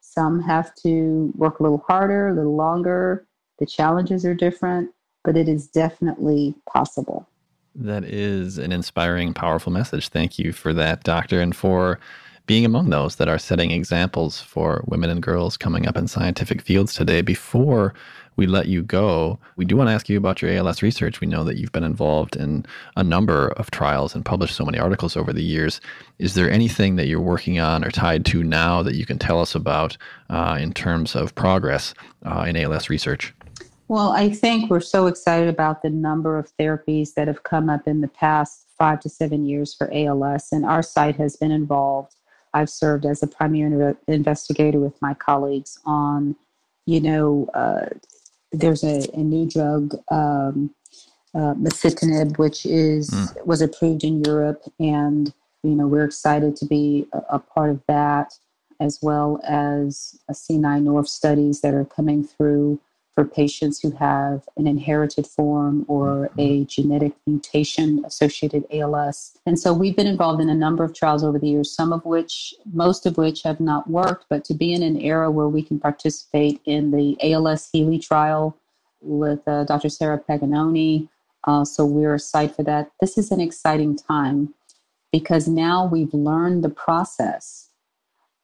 Some 0.00 0.40
have 0.42 0.74
to 0.76 1.32
work 1.36 1.60
a 1.60 1.62
little 1.62 1.84
harder, 1.86 2.28
a 2.28 2.34
little 2.34 2.56
longer 2.56 3.27
the 3.58 3.66
challenges 3.66 4.24
are 4.24 4.34
different, 4.34 4.90
but 5.24 5.36
it 5.36 5.48
is 5.48 5.68
definitely 5.68 6.54
possible. 6.68 7.28
That 7.74 8.04
is 8.04 8.58
an 8.58 8.72
inspiring, 8.72 9.34
powerful 9.34 9.72
message. 9.72 10.08
Thank 10.08 10.38
you 10.38 10.52
for 10.52 10.72
that, 10.74 11.04
Doctor, 11.04 11.40
and 11.40 11.54
for 11.54 12.00
being 12.46 12.64
among 12.64 12.88
those 12.88 13.16
that 13.16 13.28
are 13.28 13.38
setting 13.38 13.70
examples 13.70 14.40
for 14.40 14.82
women 14.86 15.10
and 15.10 15.22
girls 15.22 15.56
coming 15.56 15.86
up 15.86 15.96
in 15.96 16.08
scientific 16.08 16.62
fields 16.62 16.94
today. 16.94 17.20
Before 17.20 17.92
we 18.36 18.46
let 18.46 18.68
you 18.68 18.82
go, 18.82 19.38
we 19.56 19.66
do 19.66 19.76
want 19.76 19.90
to 19.90 19.92
ask 19.92 20.08
you 20.08 20.16
about 20.16 20.40
your 20.40 20.50
ALS 20.52 20.82
research. 20.82 21.20
We 21.20 21.26
know 21.26 21.44
that 21.44 21.58
you've 21.58 21.72
been 21.72 21.84
involved 21.84 22.36
in 22.36 22.64
a 22.96 23.04
number 23.04 23.48
of 23.48 23.70
trials 23.70 24.14
and 24.14 24.24
published 24.24 24.56
so 24.56 24.64
many 24.64 24.78
articles 24.78 25.16
over 25.16 25.32
the 25.32 25.42
years. 25.42 25.80
Is 26.18 26.34
there 26.34 26.50
anything 26.50 26.96
that 26.96 27.06
you're 27.06 27.20
working 27.20 27.60
on 27.60 27.84
or 27.84 27.90
tied 27.90 28.24
to 28.26 28.42
now 28.42 28.82
that 28.82 28.94
you 28.94 29.04
can 29.04 29.18
tell 29.18 29.40
us 29.40 29.54
about 29.54 29.98
uh, 30.30 30.56
in 30.58 30.72
terms 30.72 31.14
of 31.14 31.34
progress 31.34 31.92
uh, 32.24 32.46
in 32.48 32.56
ALS 32.56 32.88
research? 32.88 33.34
Well, 33.88 34.12
I 34.12 34.28
think 34.28 34.70
we're 34.70 34.80
so 34.80 35.06
excited 35.06 35.48
about 35.48 35.80
the 35.80 35.88
number 35.88 36.38
of 36.38 36.54
therapies 36.58 37.14
that 37.14 37.26
have 37.26 37.42
come 37.42 37.70
up 37.70 37.88
in 37.88 38.02
the 38.02 38.08
past 38.08 38.66
five 38.76 39.00
to 39.00 39.08
seven 39.08 39.46
years 39.46 39.74
for 39.74 39.90
ALS, 39.92 40.48
and 40.52 40.66
our 40.66 40.82
site 40.82 41.16
has 41.16 41.36
been 41.36 41.50
involved. 41.50 42.14
I've 42.52 42.68
served 42.68 43.06
as 43.06 43.22
a 43.22 43.26
primary 43.26 43.94
investigator 44.06 44.78
with 44.78 45.00
my 45.00 45.14
colleagues 45.14 45.78
on, 45.86 46.36
you 46.84 47.00
know, 47.00 47.48
uh, 47.54 47.86
there's 48.52 48.84
a, 48.84 49.08
a 49.14 49.20
new 49.20 49.48
drug, 49.48 49.94
um, 50.10 50.74
uh, 51.34 51.54
masitinib, 51.54 52.38
which 52.38 52.66
is 52.66 53.10
mm. 53.10 53.46
was 53.46 53.62
approved 53.62 54.04
in 54.04 54.22
Europe, 54.24 54.62
and 54.80 55.32
you 55.62 55.74
know 55.74 55.86
we're 55.86 56.04
excited 56.04 56.56
to 56.56 56.66
be 56.66 57.06
a, 57.12 57.22
a 57.30 57.38
part 57.38 57.70
of 57.70 57.82
that, 57.86 58.32
as 58.80 58.98
well 59.02 59.40
as 59.46 60.18
a 60.28 60.32
C9orf 60.32 61.06
studies 61.06 61.60
that 61.60 61.74
are 61.74 61.84
coming 61.84 62.24
through 62.24 62.80
for 63.18 63.24
patients 63.24 63.80
who 63.80 63.90
have 63.90 64.48
an 64.56 64.68
inherited 64.68 65.26
form 65.26 65.84
or 65.88 66.30
a 66.38 66.64
genetic 66.66 67.14
mutation 67.26 68.00
associated 68.04 68.64
ALS. 68.72 69.36
And 69.44 69.58
so 69.58 69.72
we've 69.72 69.96
been 69.96 70.06
involved 70.06 70.40
in 70.40 70.48
a 70.48 70.54
number 70.54 70.84
of 70.84 70.94
trials 70.94 71.24
over 71.24 71.36
the 71.36 71.48
years, 71.48 71.68
some 71.68 71.92
of 71.92 72.04
which, 72.04 72.54
most 72.72 73.06
of 73.06 73.16
which 73.16 73.42
have 73.42 73.58
not 73.58 73.90
worked, 73.90 74.26
but 74.30 74.44
to 74.44 74.54
be 74.54 74.72
in 74.72 74.84
an 74.84 75.00
era 75.00 75.32
where 75.32 75.48
we 75.48 75.64
can 75.64 75.80
participate 75.80 76.60
in 76.64 76.92
the 76.92 77.16
ALS 77.20 77.68
Healey 77.72 77.98
trial 77.98 78.56
with 79.00 79.40
uh, 79.48 79.64
Dr. 79.64 79.88
Sarah 79.88 80.20
Paganoni. 80.20 81.08
Uh, 81.42 81.64
so 81.64 81.84
we're 81.84 82.14
a 82.14 82.20
site 82.20 82.54
for 82.54 82.62
that. 82.62 82.92
This 83.00 83.18
is 83.18 83.32
an 83.32 83.40
exciting 83.40 83.96
time 83.96 84.54
because 85.10 85.48
now 85.48 85.84
we've 85.84 86.14
learned 86.14 86.62
the 86.62 86.70
process 86.70 87.67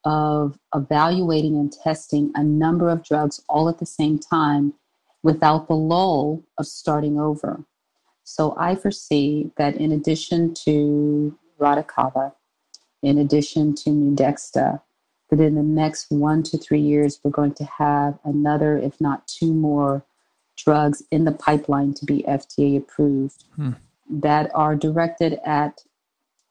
of 0.05 0.59
evaluating 0.75 1.57
and 1.57 1.73
testing 1.73 2.31
a 2.35 2.43
number 2.43 2.89
of 2.89 3.05
drugs 3.05 3.41
all 3.49 3.69
at 3.69 3.79
the 3.79 3.87
same 3.87 4.19
time 4.19 4.75
without 5.23 5.67
the 5.69 5.75
lull 5.75 6.43
of 6.59 6.67
starting 6.67 7.19
over. 7.19 7.65
So 8.25 8.55
I 8.59 8.75
foresee 8.75 9.51
that 9.57 9.77
in 9.77 9.93
addition 9.93 10.55
to 10.65 11.37
Radicava, 11.59 12.33
in 13.03 13.19
addition 13.19 13.75
to 13.77 13.91
Nuedexta, 13.91 14.81
that 15.31 15.41
in 15.41 15.55
the 15.55 15.63
next 15.63 16.11
one 16.11 16.43
to 16.45 16.59
three 16.59 16.81
years, 16.81 17.21
we're 17.23 17.31
going 17.31 17.55
to 17.55 17.65
have 17.65 18.19
another, 18.25 18.77
if 18.77 19.01
not 19.01 19.27
two 19.27 19.53
more, 19.53 20.05
drugs 20.57 21.03
in 21.11 21.25
the 21.25 21.33
pipeline 21.33 21.95
to 21.95 22.05
be 22.05 22.25
FDA 22.29 22.77
approved 22.77 23.45
hmm. 23.57 23.73
that 24.09 24.51
are 24.55 24.77
directed 24.77 25.39
at 25.45 25.83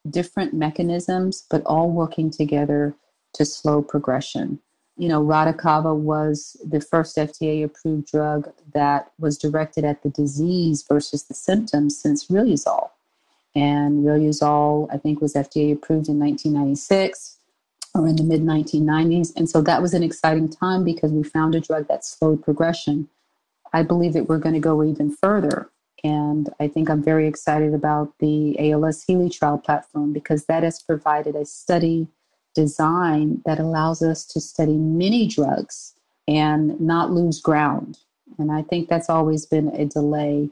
different 0.09 0.53
mechanisms, 0.53 1.45
but 1.49 1.63
all 1.65 1.89
working 1.89 2.29
together 2.29 2.95
to 3.33 3.45
slow 3.45 3.81
progression. 3.81 4.59
You 4.97 5.09
know, 5.09 5.23
Radicava 5.23 5.95
was 5.95 6.55
the 6.63 6.79
first 6.79 7.17
FDA 7.17 7.63
approved 7.63 8.11
drug 8.11 8.51
that 8.73 9.11
was 9.19 9.37
directed 9.37 9.83
at 9.83 10.03
the 10.03 10.09
disease 10.09 10.83
versus 10.87 11.23
the 11.23 11.33
symptoms 11.33 11.97
since 11.97 12.27
Riluzole. 12.27 12.89
And 13.55 14.03
Riluzole, 14.03 14.87
I 14.91 14.97
think, 14.97 15.21
was 15.21 15.33
FDA 15.33 15.73
approved 15.73 16.09
in 16.09 16.19
1996 16.19 17.37
or 17.95 18.07
in 18.07 18.15
the 18.15 18.23
mid 18.23 18.41
1990s. 18.41 19.35
And 19.35 19.49
so 19.49 19.61
that 19.61 19.81
was 19.81 19.93
an 19.93 20.03
exciting 20.03 20.49
time 20.49 20.83
because 20.83 21.11
we 21.11 21.23
found 21.23 21.55
a 21.55 21.59
drug 21.59 21.87
that 21.87 22.05
slowed 22.05 22.43
progression. 22.43 23.09
I 23.71 23.83
believe 23.83 24.13
that 24.13 24.29
we're 24.29 24.39
going 24.39 24.53
to 24.53 24.59
go 24.59 24.83
even 24.83 25.15
further. 25.15 25.69
And 26.03 26.49
I 26.59 26.67
think 26.67 26.89
I'm 26.89 27.01
very 27.01 27.27
excited 27.27 27.73
about 27.73 28.13
the 28.19 28.71
ALS 28.71 29.03
Healey 29.03 29.29
trial 29.29 29.57
platform 29.57 30.13
because 30.13 30.45
that 30.45 30.63
has 30.63 30.81
provided 30.81 31.35
a 31.35 31.45
study 31.45 32.07
design 32.53 33.41
that 33.45 33.59
allows 33.59 34.01
us 34.01 34.25
to 34.25 34.39
study 34.39 34.73
many 34.73 35.27
drugs 35.27 35.93
and 36.27 36.79
not 36.79 37.11
lose 37.11 37.41
ground. 37.41 37.99
And 38.37 38.51
I 38.51 38.61
think 38.63 38.89
that's 38.89 39.09
always 39.09 39.45
been 39.45 39.69
a 39.69 39.85
delay 39.85 40.49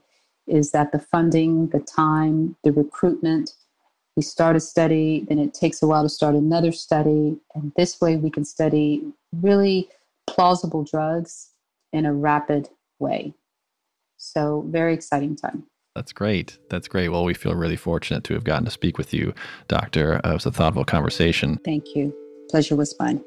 is 0.47 0.71
that 0.71 0.91
the 0.91 0.99
funding, 0.99 1.67
the 1.67 1.79
time, 1.79 2.55
the 2.63 2.71
recruitment, 2.71 3.51
we 4.15 4.23
start 4.23 4.55
a 4.55 4.59
study, 4.59 5.25
then 5.29 5.39
it 5.39 5.53
takes 5.53 5.81
a 5.81 5.87
while 5.87 6.03
to 6.03 6.09
start 6.09 6.35
another 6.35 6.71
study. 6.71 7.37
And 7.55 7.71
this 7.77 8.01
way 8.01 8.17
we 8.17 8.29
can 8.29 8.43
study 8.43 9.03
really 9.31 9.87
plausible 10.27 10.83
drugs 10.83 11.51
in 11.93 12.05
a 12.05 12.13
rapid 12.13 12.69
way. 12.99 13.33
So, 14.17 14.65
very 14.67 14.93
exciting 14.93 15.35
time. 15.35 15.63
That's 15.95 16.13
great. 16.13 16.57
That's 16.69 16.87
great. 16.87 17.09
Well, 17.09 17.25
we 17.25 17.33
feel 17.33 17.53
really 17.53 17.75
fortunate 17.75 18.23
to 18.25 18.33
have 18.33 18.45
gotten 18.45 18.65
to 18.65 18.71
speak 18.71 18.97
with 18.97 19.13
you, 19.13 19.33
Doctor. 19.67 20.21
It 20.23 20.33
was 20.33 20.45
a 20.45 20.51
thoughtful 20.51 20.85
conversation. 20.85 21.59
Thank 21.65 21.95
you. 21.95 22.15
Pleasure 22.49 22.75
was 22.75 22.95
mine. 22.99 23.23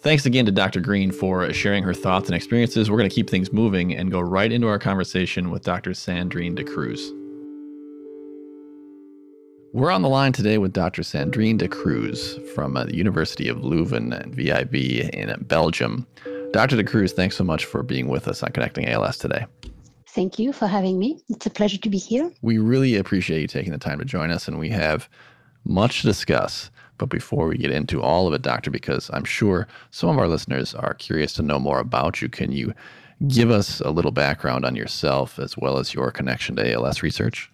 Thanks 0.00 0.26
again 0.26 0.44
to 0.46 0.52
Dr. 0.52 0.80
Green 0.80 1.12
for 1.12 1.50
sharing 1.52 1.82
her 1.84 1.94
thoughts 1.94 2.26
and 2.26 2.34
experiences. 2.34 2.90
We're 2.90 2.98
going 2.98 3.08
to 3.08 3.14
keep 3.14 3.30
things 3.30 3.52
moving 3.52 3.94
and 3.94 4.10
go 4.10 4.20
right 4.20 4.52
into 4.52 4.66
our 4.66 4.78
conversation 4.78 5.50
with 5.50 5.62
Dr. 5.62 5.92
Sandrine 5.92 6.56
Da 6.56 6.64
Cruz. 6.64 7.12
We're 9.72 9.90
on 9.90 10.02
the 10.02 10.08
line 10.08 10.32
today 10.32 10.58
with 10.58 10.72
Dr. 10.72 11.02
Sandrine 11.02 11.56
Da 11.56 11.68
Cruz 11.68 12.38
from 12.54 12.76
uh, 12.76 12.84
the 12.84 12.96
University 12.96 13.48
of 13.48 13.58
Leuven 13.58 14.12
and 14.12 14.34
VIB 14.34 14.74
in 15.14 15.34
Belgium. 15.46 16.06
Dr. 16.52 16.76
Da 16.76 16.84
Cruz, 16.84 17.12
thanks 17.12 17.36
so 17.36 17.44
much 17.44 17.64
for 17.64 17.82
being 17.82 18.08
with 18.08 18.28
us 18.28 18.42
on 18.42 18.52
Connecting 18.52 18.86
ALS 18.88 19.18
today. 19.18 19.46
Thank 20.14 20.38
you 20.38 20.52
for 20.52 20.68
having 20.68 20.98
me. 20.98 21.20
It's 21.28 21.46
a 21.46 21.50
pleasure 21.50 21.78
to 21.78 21.90
be 21.90 21.98
here. 21.98 22.30
We 22.40 22.58
really 22.58 22.94
appreciate 22.96 23.40
you 23.40 23.48
taking 23.48 23.72
the 23.72 23.78
time 23.78 23.98
to 23.98 24.04
join 24.04 24.30
us, 24.30 24.46
and 24.46 24.60
we 24.60 24.68
have 24.68 25.08
much 25.64 26.02
to 26.02 26.06
discuss. 26.06 26.70
But 26.98 27.06
before 27.06 27.48
we 27.48 27.58
get 27.58 27.72
into 27.72 28.00
all 28.00 28.28
of 28.28 28.34
it, 28.34 28.42
Doctor, 28.42 28.70
because 28.70 29.10
I'm 29.12 29.24
sure 29.24 29.66
some 29.90 30.08
of 30.08 30.18
our 30.18 30.28
listeners 30.28 30.72
are 30.72 30.94
curious 30.94 31.32
to 31.34 31.42
know 31.42 31.58
more 31.58 31.80
about 31.80 32.22
you, 32.22 32.28
can 32.28 32.52
you 32.52 32.72
give 33.26 33.50
us 33.50 33.80
a 33.80 33.90
little 33.90 34.12
background 34.12 34.64
on 34.64 34.76
yourself 34.76 35.40
as 35.40 35.56
well 35.56 35.78
as 35.78 35.94
your 35.94 36.12
connection 36.12 36.54
to 36.56 36.72
ALS 36.72 37.02
research? 37.02 37.50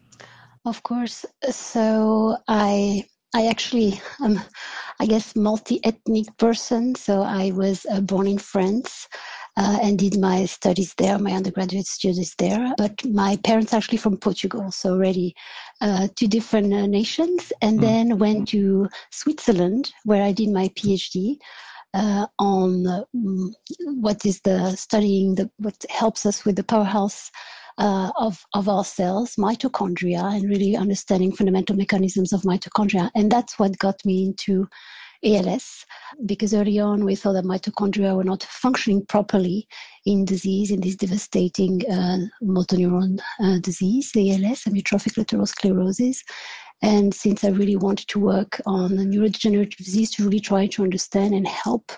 Of 0.67 0.83
course. 0.83 1.25
So 1.51 2.37
I 2.47 3.07
I 3.35 3.47
actually 3.47 4.01
am, 4.21 4.41
I 4.99 5.07
guess, 5.07 5.35
multi-ethnic 5.35 6.37
person. 6.37 6.95
So 6.97 7.23
I 7.23 7.53
was 7.53 7.87
uh, 7.91 8.01
born 8.01 8.27
in 8.27 8.39
France 8.39 9.09
uh, 9.61 9.79
and 9.83 9.99
did 9.99 10.19
my 10.19 10.47
studies 10.47 10.95
there, 10.95 11.19
my 11.19 11.33
undergraduate 11.33 11.87
studies 11.87 12.35
there. 12.39 12.73
But 12.79 13.05
my 13.05 13.37
parents 13.45 13.75
actually 13.75 13.99
from 13.99 14.17
Portugal, 14.17 14.71
so 14.71 14.95
already 14.95 15.35
uh, 15.83 16.09
two 16.17 16.29
different 16.29 16.73
uh, 16.73 16.87
nations, 16.87 17.53
and 17.61 17.79
mm. 17.79 17.83
then 17.83 18.19
went 18.19 18.49
to 18.49 18.89
Switzerland 19.11 19.93
where 20.05 20.23
I 20.23 20.33
did 20.33 20.49
my 20.49 20.69
PhD. 20.69 21.37
Uh, 21.93 22.25
on 22.39 22.87
um, 22.87 23.53
what 24.01 24.25
is 24.25 24.41
the 24.43 24.77
studying 24.77 25.35
the 25.35 25.51
what 25.57 25.75
helps 25.91 26.25
us 26.25 26.45
with 26.45 26.55
the 26.55 26.63
powerhouse 26.63 27.33
uh, 27.79 28.13
of, 28.17 28.45
of 28.55 28.69
our 28.69 28.85
cells, 28.85 29.35
mitochondria, 29.35 30.23
and 30.37 30.49
really 30.49 30.77
understanding 30.77 31.33
fundamental 31.33 31.75
mechanisms 31.75 32.33
of 32.33 32.43
mitochondria. 32.43 33.11
And 33.17 33.29
that's 33.29 33.59
what 33.59 33.77
got 33.79 34.05
me 34.05 34.25
into 34.27 34.69
ALS, 35.23 35.85
because 36.25 36.55
early 36.55 36.79
on 36.79 37.05
we 37.05 37.15
thought 37.15 37.35
that 37.35 37.45
mitochondria 37.45 38.17
were 38.17 38.25
not 38.25 38.43
functioning 38.45 39.05
properly 39.07 39.69
in 40.07 40.25
disease, 40.25 40.71
in 40.71 40.81
this 40.81 40.97
devastating 40.97 41.83
uh, 41.91 42.19
motor 42.41 42.77
neuron 42.77 43.21
uh, 43.41 43.59
disease, 43.61 44.13
ALS, 44.17 44.65
amyotrophic 44.65 45.17
lateral 45.17 45.47
sclerosis. 45.47 46.23
And 46.83 47.15
since 47.15 47.45
I 47.45 47.49
really 47.49 47.77
wanted 47.77 48.09
to 48.09 48.19
work 48.19 48.61
on 48.65 48.91
neurodegenerative 48.91 49.77
disease 49.77 50.11
to 50.13 50.25
really 50.25 50.41
try 50.41 50.67
to 50.69 50.83
understand 50.83 51.35
and 51.35 51.47
help 51.47 51.93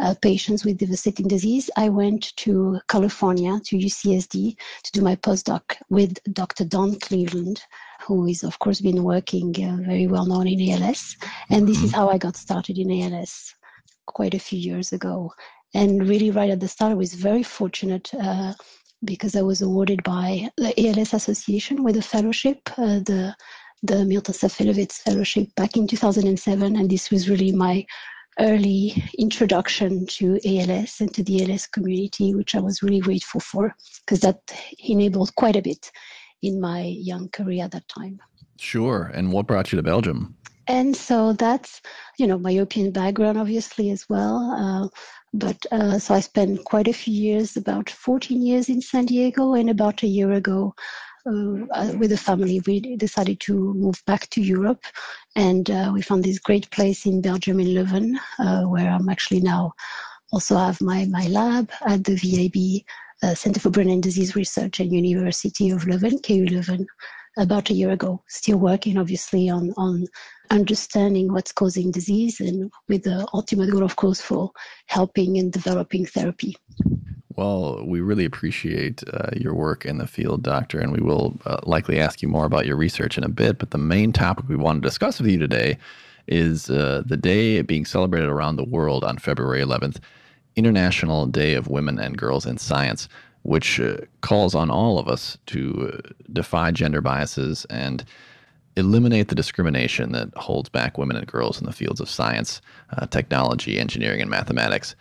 uh, 0.00 0.14
patients 0.22 0.64
with 0.64 0.78
devastating 0.78 1.28
disease, 1.28 1.70
I 1.76 1.88
went 1.88 2.34
to 2.38 2.80
California, 2.88 3.60
to 3.66 3.76
UCSD, 3.76 4.56
to 4.84 4.92
do 4.92 5.02
my 5.02 5.14
postdoc 5.16 5.76
with 5.88 6.18
Dr. 6.32 6.64
Don 6.64 6.98
Cleveland, 6.98 7.62
who 8.02 8.26
is, 8.26 8.42
of 8.42 8.58
course, 8.58 8.80
been 8.80 9.04
working 9.04 9.54
uh, 9.64 9.76
very 9.86 10.08
well 10.08 10.26
known 10.26 10.48
in 10.48 10.70
ALS. 10.70 11.16
And 11.50 11.68
this 11.68 11.78
is 11.78 11.92
mm-hmm. 11.92 12.00
how 12.00 12.08
I 12.08 12.18
got 12.18 12.36
started 12.36 12.76
in 12.76 12.90
ALS 12.90 13.54
quite 14.06 14.34
a 14.34 14.40
few 14.40 14.58
years 14.58 14.92
ago. 14.92 15.32
And 15.74 16.08
really, 16.08 16.30
right 16.32 16.50
at 16.50 16.60
the 16.60 16.68
start, 16.68 16.92
I 16.92 16.96
was 16.96 17.14
very 17.14 17.42
fortunate. 17.42 18.12
Uh, 18.14 18.54
because 19.04 19.36
I 19.36 19.42
was 19.42 19.60
awarded 19.60 20.02
by 20.02 20.48
the 20.56 20.72
ALS 20.80 21.12
Association 21.12 21.84
with 21.84 21.98
a 21.98 22.02
fellowship, 22.02 22.58
uh, 22.78 23.00
the 23.00 23.36
the 23.84 24.04
Milton 24.04 24.34
Safenowitz 24.34 25.02
Fellowship 25.02 25.54
back 25.56 25.76
in 25.76 25.86
2007, 25.86 26.76
and 26.76 26.90
this 26.90 27.10
was 27.10 27.28
really 27.28 27.52
my 27.52 27.84
early 28.40 29.04
introduction 29.18 30.06
to 30.06 30.40
ALS 30.44 31.00
and 31.00 31.12
to 31.14 31.22
the 31.22 31.44
ALS 31.44 31.66
community, 31.66 32.34
which 32.34 32.54
I 32.54 32.60
was 32.60 32.82
really 32.82 33.00
grateful 33.00 33.40
for 33.40 33.74
because 34.00 34.20
that 34.20 34.40
enabled 34.78 35.34
quite 35.34 35.56
a 35.56 35.62
bit 35.62 35.92
in 36.42 36.60
my 36.60 36.82
young 36.82 37.28
career 37.28 37.64
at 37.64 37.72
that 37.72 37.86
time. 37.88 38.20
Sure. 38.58 39.10
And 39.14 39.32
what 39.32 39.46
brought 39.46 39.70
you 39.70 39.76
to 39.76 39.82
Belgium? 39.82 40.34
And 40.66 40.96
so 40.96 41.34
that's, 41.34 41.82
you 42.18 42.26
know, 42.26 42.38
my 42.38 42.50
European 42.50 42.90
background, 42.90 43.36
obviously, 43.36 43.90
as 43.90 44.08
well. 44.08 44.38
Uh, 44.50 44.88
but 45.34 45.58
uh, 45.70 45.98
so 45.98 46.14
I 46.14 46.20
spent 46.20 46.64
quite 46.64 46.88
a 46.88 46.94
few 46.94 47.12
years, 47.12 47.56
about 47.56 47.90
14 47.90 48.40
years 48.40 48.70
in 48.70 48.80
San 48.80 49.04
Diego, 49.04 49.52
and 49.52 49.68
about 49.68 50.02
a 50.02 50.06
year 50.06 50.32
ago, 50.32 50.74
with 51.24 52.10
the 52.10 52.16
family, 52.16 52.60
we 52.66 52.96
decided 52.96 53.40
to 53.40 53.74
move 53.74 54.02
back 54.06 54.28
to 54.30 54.42
Europe, 54.42 54.84
and 55.36 55.70
uh, 55.70 55.90
we 55.92 56.02
found 56.02 56.24
this 56.24 56.38
great 56.38 56.70
place 56.70 57.06
in 57.06 57.20
Belgium 57.20 57.60
in 57.60 57.68
Leuven, 57.68 58.14
uh, 58.38 58.64
where 58.64 58.90
I'm 58.90 59.08
actually 59.08 59.40
now 59.40 59.72
also 60.32 60.56
have 60.56 60.80
my 60.80 61.06
my 61.06 61.26
lab 61.28 61.70
at 61.86 62.04
the 62.04 62.84
uh, 63.22 63.34
Center 63.34 63.60
for 63.60 63.70
Brain 63.70 63.90
and 63.90 64.02
Disease 64.02 64.36
Research 64.36 64.80
at 64.80 64.90
University 64.90 65.70
of 65.70 65.84
Leuven, 65.84 66.22
KU 66.22 66.44
Leuven, 66.46 66.84
about 67.38 67.70
a 67.70 67.74
year 67.74 67.90
ago. 67.90 68.22
Still 68.28 68.58
working, 68.58 68.98
obviously, 68.98 69.48
on 69.48 69.72
on 69.76 70.06
understanding 70.50 71.32
what's 71.32 71.52
causing 71.52 71.90
disease, 71.90 72.40
and 72.40 72.70
with 72.88 73.04
the 73.04 73.26
ultimate 73.32 73.70
goal, 73.70 73.84
of 73.84 73.96
course, 73.96 74.20
for 74.20 74.50
helping 74.86 75.38
and 75.38 75.52
developing 75.52 76.04
therapy. 76.04 76.56
Well, 77.36 77.84
we 77.84 78.00
really 78.00 78.24
appreciate 78.24 79.02
uh, 79.12 79.30
your 79.36 79.54
work 79.54 79.84
in 79.84 79.98
the 79.98 80.06
field, 80.06 80.44
Doctor, 80.44 80.78
and 80.78 80.92
we 80.92 81.00
will 81.00 81.36
uh, 81.44 81.58
likely 81.64 81.98
ask 81.98 82.22
you 82.22 82.28
more 82.28 82.44
about 82.44 82.64
your 82.64 82.76
research 82.76 83.18
in 83.18 83.24
a 83.24 83.28
bit. 83.28 83.58
But 83.58 83.70
the 83.70 83.78
main 83.78 84.12
topic 84.12 84.48
we 84.48 84.54
want 84.54 84.82
to 84.82 84.88
discuss 84.88 85.20
with 85.20 85.28
you 85.28 85.38
today 85.38 85.76
is 86.28 86.70
uh, 86.70 87.02
the 87.04 87.16
day 87.16 87.60
being 87.62 87.84
celebrated 87.84 88.28
around 88.28 88.56
the 88.56 88.64
world 88.64 89.02
on 89.02 89.18
February 89.18 89.60
11th, 89.60 89.98
International 90.54 91.26
Day 91.26 91.54
of 91.54 91.66
Women 91.66 91.98
and 91.98 92.16
Girls 92.16 92.46
in 92.46 92.56
Science, 92.56 93.08
which 93.42 93.80
uh, 93.80 93.96
calls 94.20 94.54
on 94.54 94.70
all 94.70 95.00
of 95.00 95.08
us 95.08 95.36
to 95.46 95.92
uh, 95.92 96.08
defy 96.32 96.70
gender 96.70 97.00
biases 97.00 97.64
and 97.68 98.04
eliminate 98.76 99.28
the 99.28 99.34
discrimination 99.34 100.12
that 100.12 100.32
holds 100.36 100.68
back 100.68 100.98
women 100.98 101.16
and 101.16 101.26
girls 101.26 101.60
in 101.60 101.66
the 101.66 101.72
fields 101.72 102.00
of 102.00 102.08
science, 102.08 102.60
uh, 102.96 103.06
technology, 103.06 103.78
engineering, 103.78 104.20
and 104.20 104.30
mathematics. 104.30 104.94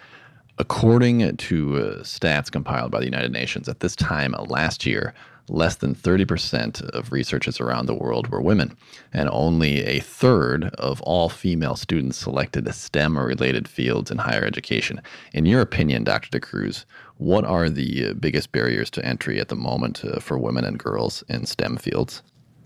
According 0.60 1.38
to 1.38 1.78
uh, 1.78 2.04
stats 2.04 2.52
compiled 2.52 2.92
by 2.92 3.00
the 3.00 3.06
United 3.06 3.32
Nations, 3.32 3.68
at 3.68 3.80
this 3.80 3.96
time 3.96 4.36
last 4.48 4.86
year, 4.86 5.16
less 5.50 5.76
than 5.78 5.96
30% 5.96 6.82
of 6.90 7.12
researchers 7.12 7.60
around 7.60 7.88
the 7.88 7.96
world 7.96 8.28
were 8.28 8.42
women, 8.42 8.78
and 9.12 9.28
only 9.32 9.84
a 9.84 10.00
third 10.00 10.66
of 10.76 11.02
all 11.02 11.28
female 11.28 11.76
students 11.76 12.18
selected 12.18 12.72
STEM 12.72 13.18
or 13.18 13.26
related 13.26 13.68
fields 13.68 14.12
in 14.12 14.20
higher 14.20 14.46
education. 14.46 15.02
In 15.34 15.48
your 15.48 15.62
opinion, 15.62 16.04
Dr. 16.04 16.30
De 16.30 16.40
Da 16.40 16.48
Cruz, 16.48 16.86
what 17.18 17.46
are 17.46 17.68
the 17.68 18.10
uh, 18.10 18.14
biggest 18.14 18.52
barriers 18.52 18.92
to 18.92 19.06
entry 19.06 19.40
at 19.40 19.48
the 19.48 19.56
moment 19.56 20.06
uh, 20.06 20.20
for 20.20 20.38
women 20.38 20.66
and 20.66 20.78
girls 20.78 21.24
in 21.30 21.48
STEM 21.48 21.78
fields? 21.78 22.22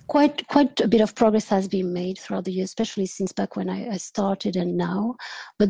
quite 0.07 0.47
quite 0.47 0.79
a 0.79 0.87
bit 0.87 1.01
of 1.01 1.13
progress 1.15 1.47
has 1.49 1.67
been 1.67 1.93
made 1.93 2.17
throughout 2.17 2.45
the 2.45 2.51
year, 2.51 2.63
especially 2.63 3.05
since 3.05 3.33
back 3.33 3.55
when 3.55 3.69
I, 3.69 3.89
I 3.89 3.97
started 3.97 4.55
and 4.55 4.77
now. 4.77 5.15
But 5.59 5.69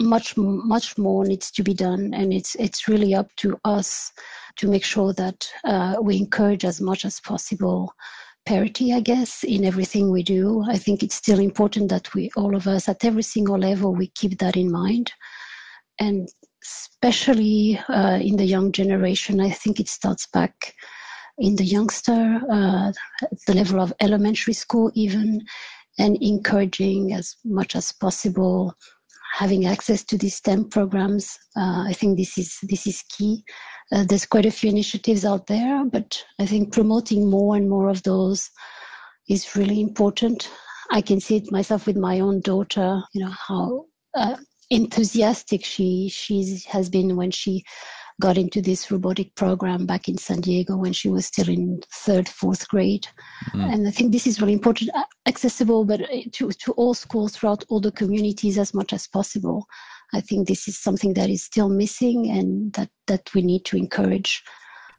much 0.00 0.36
much 0.36 0.96
more 0.96 1.24
needs 1.24 1.50
to 1.50 1.62
be 1.62 1.74
done, 1.74 2.14
and 2.14 2.32
it's 2.32 2.54
it's 2.56 2.88
really 2.88 3.14
up 3.14 3.34
to 3.36 3.58
us 3.64 4.12
to 4.56 4.68
make 4.68 4.84
sure 4.84 5.12
that 5.14 5.48
uh, 5.64 5.96
we 6.00 6.16
encourage 6.16 6.64
as 6.64 6.80
much 6.80 7.04
as 7.04 7.20
possible 7.20 7.92
parity, 8.46 8.92
I 8.94 9.00
guess, 9.00 9.44
in 9.44 9.64
everything 9.64 10.10
we 10.10 10.22
do. 10.22 10.64
I 10.66 10.78
think 10.78 11.02
it's 11.02 11.14
still 11.14 11.38
important 11.38 11.90
that 11.90 12.14
we 12.14 12.30
all 12.36 12.54
of 12.56 12.66
us 12.66 12.88
at 12.88 13.04
every 13.04 13.22
single 13.22 13.58
level 13.58 13.94
we 13.94 14.08
keep 14.08 14.38
that 14.38 14.56
in 14.56 14.70
mind, 14.70 15.12
and 15.98 16.28
especially 16.64 17.78
uh, 17.88 18.18
in 18.20 18.36
the 18.36 18.46
young 18.46 18.72
generation. 18.72 19.40
I 19.40 19.50
think 19.50 19.80
it 19.80 19.88
starts 19.88 20.26
back 20.26 20.74
in 21.38 21.56
the 21.56 21.64
youngster, 21.64 22.40
uh, 22.50 22.92
at 23.22 23.38
the 23.46 23.54
level 23.54 23.80
of 23.80 23.92
elementary 24.00 24.54
school, 24.54 24.90
even, 24.94 25.44
and 25.98 26.16
encouraging 26.20 27.12
as 27.12 27.36
much 27.44 27.76
as 27.76 27.92
possible 27.92 28.74
having 29.32 29.66
access 29.66 30.04
to 30.04 30.18
these 30.18 30.36
STEM 30.36 30.68
programs. 30.68 31.36
Uh, 31.56 31.84
I 31.88 31.92
think 31.92 32.16
this 32.16 32.38
is 32.38 32.56
this 32.62 32.86
is 32.86 33.02
key. 33.16 33.44
Uh, 33.92 34.04
there's 34.08 34.26
quite 34.26 34.46
a 34.46 34.50
few 34.50 34.70
initiatives 34.70 35.24
out 35.24 35.46
there, 35.46 35.84
but 35.84 36.22
I 36.38 36.46
think 36.46 36.72
promoting 36.72 37.30
more 37.30 37.56
and 37.56 37.68
more 37.68 37.88
of 37.88 38.02
those 38.02 38.50
is 39.28 39.56
really 39.56 39.80
important. 39.80 40.50
I 40.90 41.00
can 41.00 41.20
see 41.20 41.36
it 41.36 41.52
myself 41.52 41.86
with 41.86 41.96
my 41.96 42.20
own 42.20 42.40
daughter. 42.40 43.02
You 43.12 43.24
know 43.24 43.34
how 43.48 43.84
uh, 44.16 44.36
enthusiastic 44.70 45.64
she 45.64 46.08
she 46.08 46.60
has 46.68 46.88
been 46.88 47.16
when 47.16 47.30
she 47.30 47.64
got 48.20 48.36
into 48.36 48.60
this 48.60 48.90
robotic 48.90 49.34
program 49.34 49.86
back 49.86 50.08
in 50.08 50.18
San 50.18 50.40
Diego 50.40 50.76
when 50.76 50.92
she 50.92 51.08
was 51.08 51.26
still 51.26 51.48
in 51.48 51.80
third, 51.92 52.28
fourth 52.28 52.68
grade. 52.68 53.06
Mm. 53.52 53.72
And 53.72 53.88
I 53.88 53.90
think 53.90 54.12
this 54.12 54.26
is 54.26 54.40
really 54.40 54.54
important, 54.54 54.90
uh, 54.94 55.04
accessible, 55.26 55.84
but 55.84 56.02
uh, 56.02 56.22
to, 56.32 56.50
to 56.50 56.72
all 56.72 56.94
schools 56.94 57.36
throughout 57.36 57.64
all 57.68 57.80
the 57.80 57.92
communities 57.92 58.58
as 58.58 58.74
much 58.74 58.92
as 58.92 59.06
possible. 59.06 59.66
I 60.12 60.20
think 60.20 60.48
this 60.48 60.66
is 60.66 60.78
something 60.78 61.14
that 61.14 61.30
is 61.30 61.44
still 61.44 61.68
missing 61.68 62.30
and 62.30 62.72
that, 62.72 62.90
that 63.06 63.32
we 63.34 63.42
need 63.42 63.64
to 63.66 63.76
encourage 63.76 64.42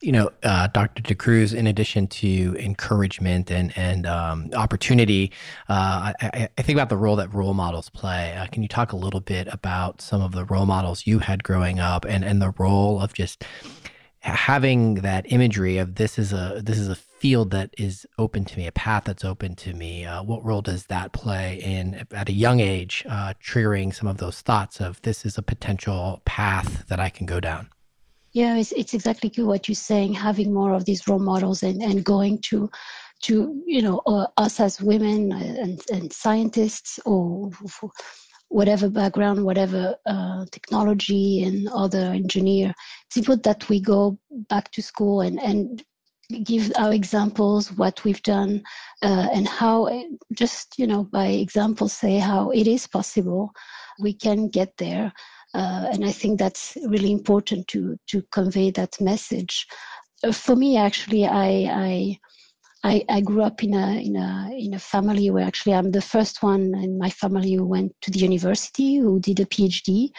you 0.02 0.12
know, 0.12 0.32
uh, 0.44 0.68
Dr. 0.68 1.02
Da 1.04 1.16
Cruz, 1.16 1.54
in 1.54 1.68
addition 1.68 2.08
to 2.08 2.56
encouragement 2.58 3.52
and 3.52 3.78
and 3.78 4.06
um, 4.06 4.50
opportunity, 4.54 5.32
uh, 5.68 6.14
I, 6.22 6.50
I, 6.58 6.62
think 6.62 6.78
about 6.78 6.90
the 6.90 6.98
role 6.98 7.18
that 7.18 7.34
role 7.34 7.54
models 7.54 7.90
play. 7.90 8.34
Uh, 8.38 8.48
can 8.48 8.62
you 8.62 8.70
talk 8.70 8.94
a 8.94 8.96
little 8.96 9.20
bit 9.20 9.48
about 9.52 10.02
some 10.02 10.22
of 10.22 10.32
the 10.32 10.46
role 10.46 10.66
models 10.66 11.06
you 11.06 11.20
had 11.20 11.44
growing 11.44 11.80
up, 11.80 12.06
and 12.06 12.24
and 12.24 12.42
the 12.42 12.54
role 12.58 13.02
of 13.02 13.14
just 13.14 13.44
having 14.22 14.96
that 14.96 15.32
imagery 15.32 15.78
of 15.78 15.96
this 15.96 16.18
is 16.18 16.32
a 16.32 16.62
this 16.64 16.78
is 16.78 16.88
a 16.88 16.96
field 16.96 17.52
that 17.52 17.74
is 17.78 18.06
open 18.18 18.46
to 18.46 18.58
me, 18.58 18.68
a 18.68 18.72
path 18.72 19.04
that's 19.06 19.26
open 19.26 19.56
to 19.56 19.74
me. 19.74 20.06
Uh, 20.06 20.24
what 20.24 20.44
role 20.46 20.62
does 20.62 20.86
that 20.86 21.12
play 21.12 21.62
in 21.62 22.06
at 22.12 22.30
a 22.30 22.34
young 22.34 22.62
age, 22.62 23.04
uh, 23.10 23.34
triggering 23.44 23.94
some 23.94 24.08
of 24.08 24.18
those 24.18 24.40
thoughts 24.42 24.80
of 24.80 25.02
this 25.02 25.26
is 25.26 25.38
a 25.38 25.42
potential 25.42 26.22
path 26.24 26.86
that 26.88 27.00
I 27.00 27.10
can 27.10 27.26
go 27.26 27.42
down? 27.42 27.70
Yeah, 28.34 28.58
it's, 28.58 28.72
it's 28.74 28.94
exactly 28.94 29.32
what 29.44 29.68
you're 29.68 29.76
saying. 29.76 30.13
Having 30.13 30.54
more 30.54 30.74
of 30.74 30.86
these 30.86 31.08
role 31.08 31.20
models 31.20 31.63
and, 31.63 31.82
and 31.82 32.04
going 32.04 32.39
to 32.50 32.70
to 33.24 33.62
you 33.65 33.82
know 33.82 34.02
uh, 34.06 34.28
us 34.38 34.60
as 34.60 34.82
women 34.82 35.32
and, 35.34 35.82
and 35.92 36.13
scientists 36.13 37.00
or 37.06 37.50
whatever 38.50 38.89
background, 38.89 39.44
whatever 39.44 39.96
uh, 40.06 40.46
technology 40.52 41.44
and 41.44 41.68
other 41.70 42.00
engineer. 42.00 42.74
It's 43.08 43.18
important 43.18 43.44
that 43.44 43.68
we 43.70 43.80
go 43.80 44.18
back 44.50 44.72
to 44.72 44.82
school 44.82 45.22
and, 45.22 45.39
and 45.39 45.84
give 46.44 46.72
our 46.78 46.94
examples, 46.94 47.72
what 47.72 48.04
we've 48.04 48.22
done, 48.24 48.63
uh, 49.04 49.30
and 49.34 49.48
how 49.48 49.89
just 50.34 50.78
you 50.78 50.88
know 50.88 51.04
by 51.04 51.28
example 51.28 51.89
say 51.89 52.18
how 52.20 52.52
it 52.52 52.68
is 52.68 52.88
possible 52.88 53.52
we 54.00 54.13
can 54.13 54.50
get 54.50 54.78
there. 54.78 55.12
Uh, 55.54 55.88
and 55.92 56.06
I 56.06 56.12
think 56.12 56.38
that's 56.38 56.78
really 56.86 57.12
important 57.12 57.68
to 57.70 57.98
to 58.08 58.22
convey 58.32 58.72
that 58.72 59.02
message. 59.02 59.66
Uh, 60.24 60.32
for 60.32 60.56
me, 60.56 60.78
actually, 60.78 61.26
I, 61.26 62.20
I 62.84 63.06
I, 63.10 63.22
grew 63.22 63.42
up 63.42 63.62
in 63.62 63.74
a 63.74 64.02
in 64.02 64.16
a 64.16 64.52
in 64.58 64.74
a 64.74 64.80
family 64.80 65.30
where 65.30 65.46
actually 65.46 65.74
I'm 65.74 65.92
the 65.92 66.02
first 66.02 66.42
one 66.42 66.74
in 66.76 66.98
my 66.98 67.10
family 67.10 67.54
who 67.54 67.66
went 67.66 67.94
to 68.02 68.12
the 68.12 68.20
university, 68.20 68.98
who 68.98 69.20
did 69.20 69.40
a 69.42 69.46
PhD, 69.46 70.10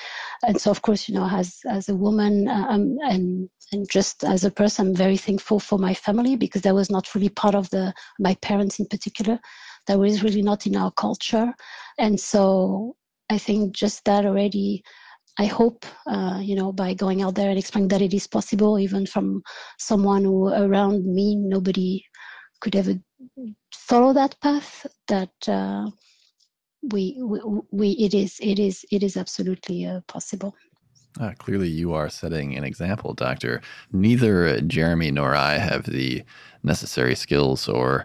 and 0.46 0.60
so 0.60 0.70
of 0.70 0.82
course 0.82 1.08
you 1.08 1.14
know 1.14 1.26
as 1.26 1.58
as 1.68 1.88
a 1.88 1.94
woman 1.94 2.48
um, 2.48 2.98
and 3.02 3.48
and 3.72 3.88
just 3.90 4.24
as 4.24 4.44
a 4.44 4.50
person, 4.50 4.88
I'm 4.88 4.94
very 4.94 5.16
thankful 5.16 5.60
for 5.60 5.78
my 5.78 5.94
family 5.94 6.36
because 6.36 6.62
that 6.62 6.74
was 6.74 6.90
not 6.90 7.14
really 7.14 7.30
part 7.30 7.54
of 7.54 7.70
the 7.70 7.94
my 8.18 8.34
parents 8.36 8.78
in 8.78 8.86
particular. 8.86 9.38
That 9.86 9.98
was 9.98 10.22
really 10.22 10.42
not 10.42 10.66
in 10.66 10.76
our 10.76 10.90
culture, 10.92 11.54
and 11.98 12.20
so 12.20 12.94
I 13.30 13.38
think 13.38 13.74
just 13.74 14.04
that 14.04 14.26
already 14.26 14.82
I 15.40 15.46
hope, 15.46 15.86
uh, 16.06 16.38
you 16.42 16.54
know, 16.54 16.70
by 16.70 16.92
going 16.92 17.22
out 17.22 17.34
there 17.34 17.48
and 17.48 17.58
explaining 17.58 17.88
that 17.88 18.02
it 18.02 18.12
is 18.12 18.26
possible, 18.26 18.78
even 18.78 19.06
from 19.06 19.42
someone 19.78 20.22
who 20.24 20.48
around 20.48 21.06
me, 21.06 21.34
nobody 21.34 22.04
could 22.60 22.76
ever 22.76 22.94
follow 23.72 24.12
that 24.12 24.38
path. 24.42 24.86
That 25.08 25.32
uh, 25.48 25.86
we, 26.92 27.16
we, 27.22 27.40
we, 27.72 27.90
it 27.92 28.12
is, 28.12 28.38
it 28.42 28.58
is, 28.58 28.84
it 28.90 29.02
is 29.02 29.16
absolutely 29.16 29.86
uh, 29.86 30.00
possible. 30.08 30.54
Uh, 31.18 31.32
clearly, 31.38 31.68
you 31.68 31.94
are 31.94 32.10
setting 32.10 32.54
an 32.54 32.64
example, 32.64 33.14
Doctor. 33.14 33.62
Neither 33.92 34.60
Jeremy 34.60 35.10
nor 35.10 35.34
I 35.34 35.56
have 35.56 35.84
the 35.84 36.22
necessary 36.62 37.14
skills 37.14 37.66
or 37.66 38.04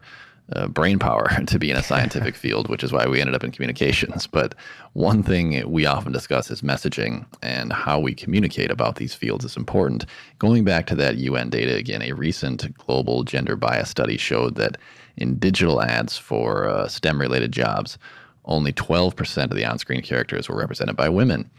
uh, 0.53 0.67
brain 0.67 0.99
power 0.99 1.29
to 1.47 1.59
be 1.59 1.71
in 1.71 1.77
a 1.77 1.83
scientific 1.83 2.35
field, 2.35 2.69
which 2.69 2.83
is 2.83 2.91
why 2.91 3.07
we 3.07 3.19
ended 3.19 3.35
up 3.35 3.43
in 3.43 3.51
communications. 3.51 4.27
But 4.27 4.55
one 4.93 5.23
thing 5.23 5.69
we 5.69 5.85
often 5.85 6.11
discuss 6.11 6.51
is 6.51 6.61
messaging 6.61 7.25
and 7.41 7.73
how 7.73 7.99
we 7.99 8.13
communicate 8.13 8.71
about 8.71 8.95
these 8.95 9.13
fields 9.13 9.45
is 9.45 9.57
important. 9.57 10.05
Going 10.39 10.63
back 10.63 10.85
to 10.87 10.95
that 10.95 11.17
UN 11.17 11.49
data 11.49 11.75
again, 11.75 12.01
a 12.01 12.13
recent 12.13 12.77
global 12.77 13.23
gender 13.23 13.55
bias 13.55 13.89
study 13.89 14.17
showed 14.17 14.55
that 14.55 14.77
in 15.17 15.37
digital 15.37 15.81
ads 15.81 16.17
for 16.17 16.67
uh, 16.67 16.87
STEM 16.87 17.19
related 17.19 17.51
jobs, 17.51 17.97
only 18.45 18.71
12% 18.73 19.43
of 19.45 19.55
the 19.55 19.65
on 19.65 19.79
screen 19.79 20.01
characters 20.01 20.47
were 20.47 20.57
represented 20.57 20.95
by 20.95 21.09
women. 21.09 21.49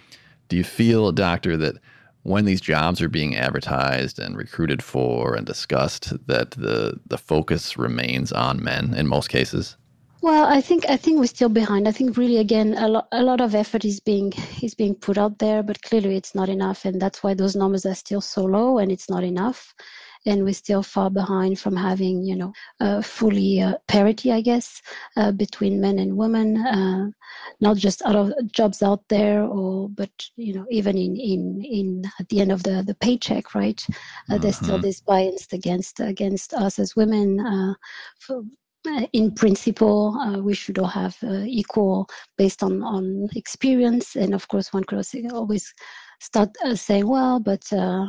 Do 0.49 0.57
you 0.57 0.65
feel, 0.65 1.11
Doctor, 1.11 1.57
that 1.57 1.77
when 2.27 2.45
these 2.45 2.61
jobs 2.61 3.01
are 3.01 3.09
being 3.09 3.37
advertised 3.37 4.19
and 4.19 4.37
recruited 4.37 4.83
for 4.83 5.35
and 5.37 5.47
discussed 5.47 6.13
that 6.27 6.51
the 6.53 6.99
the 7.07 7.19
focus 7.19 7.79
remains 7.79 8.33
on 8.33 8.63
men 8.63 8.95
in 8.95 9.07
most 9.07 9.29
cases? 9.29 9.77
Well 10.23 10.47
i 10.47 10.61
think 10.61 10.89
i 10.89 10.97
think 10.97 11.19
we're 11.19 11.27
still 11.27 11.49
behind. 11.49 11.87
I 11.87 11.93
think 11.93 12.17
really 12.17 12.39
again 12.39 12.75
a 12.75 12.89
lot 12.89 13.07
a 13.13 13.23
lot 13.23 13.41
of 13.41 13.55
effort 13.55 13.85
is 13.85 14.01
being 14.01 14.33
is 14.63 14.75
being 14.75 14.95
put 14.95 15.19
out 15.19 15.39
there 15.39 15.63
but 15.63 15.83
clearly 15.83 16.17
it's 16.17 16.35
not 16.35 16.49
enough 16.49 16.85
and 16.85 17.01
that's 17.01 17.23
why 17.23 17.35
those 17.35 17.55
numbers 17.55 17.87
are 17.87 17.95
still 17.95 18.21
so 18.21 18.43
low 18.45 18.79
and 18.79 18.91
it's 18.91 19.09
not 19.09 19.23
enough 19.23 19.75
and 20.27 20.45
we're 20.45 20.53
still 20.53 20.83
far 20.83 21.11
behind 21.11 21.59
from 21.59 21.77
having, 21.77 22.23
you 22.23 22.37
know, 22.37 22.53
uh, 22.81 23.01
fully 23.01 23.61
uh, 23.61 23.75
parity, 23.87 24.33
I 24.33 24.41
guess, 24.41 24.83
uh, 25.17 25.33
between 25.33 25.81
men 25.81 25.99
and 25.99 26.17
women, 26.17 26.59
uh, 26.59 27.11
not 27.61 27.77
just 27.77 28.03
out 28.03 28.17
of 28.17 28.33
jobs 28.53 28.83
out 28.83 29.03
there, 29.09 29.43
or 29.43 29.89
but 29.89 30.11
you 30.37 30.55
know, 30.55 30.67
even 30.71 30.99
in 30.99 31.17
in 31.17 31.63
in 31.65 32.03
at 32.21 32.29
the 32.29 32.41
end 32.41 32.53
of 32.53 32.63
the 32.63 32.83
the 32.83 32.95
paycheck, 32.97 33.55
right? 33.55 33.77
Mm-hmm. 33.77 34.43
There's 34.43 34.57
still 34.57 34.77
mm-hmm. 34.77 34.83
this 34.83 35.01
bias 35.01 35.47
against 35.53 36.01
against 36.01 36.53
us 36.55 36.79
as 36.79 36.97
women. 36.97 37.41
Uh, 37.41 37.75
for, 38.21 38.43
in 39.13 39.33
principle, 39.35 40.17
uh, 40.17 40.39
we 40.39 40.55
should 40.55 40.79
all 40.79 40.87
have 40.87 41.17
uh, 41.23 41.43
equal 41.45 42.09
based 42.39 42.63
on, 42.63 42.83
on 42.83 43.29
experience. 43.35 44.17
And 44.17 44.35
of 44.35 44.47
course, 44.49 44.73
one 44.73 44.85
could 44.85 45.05
always 45.33 45.75
start 46.21 46.51
uh, 46.65 46.75
saying, 46.75 47.07
well, 47.07 47.41
but 47.41 47.71
uh, 47.73 48.07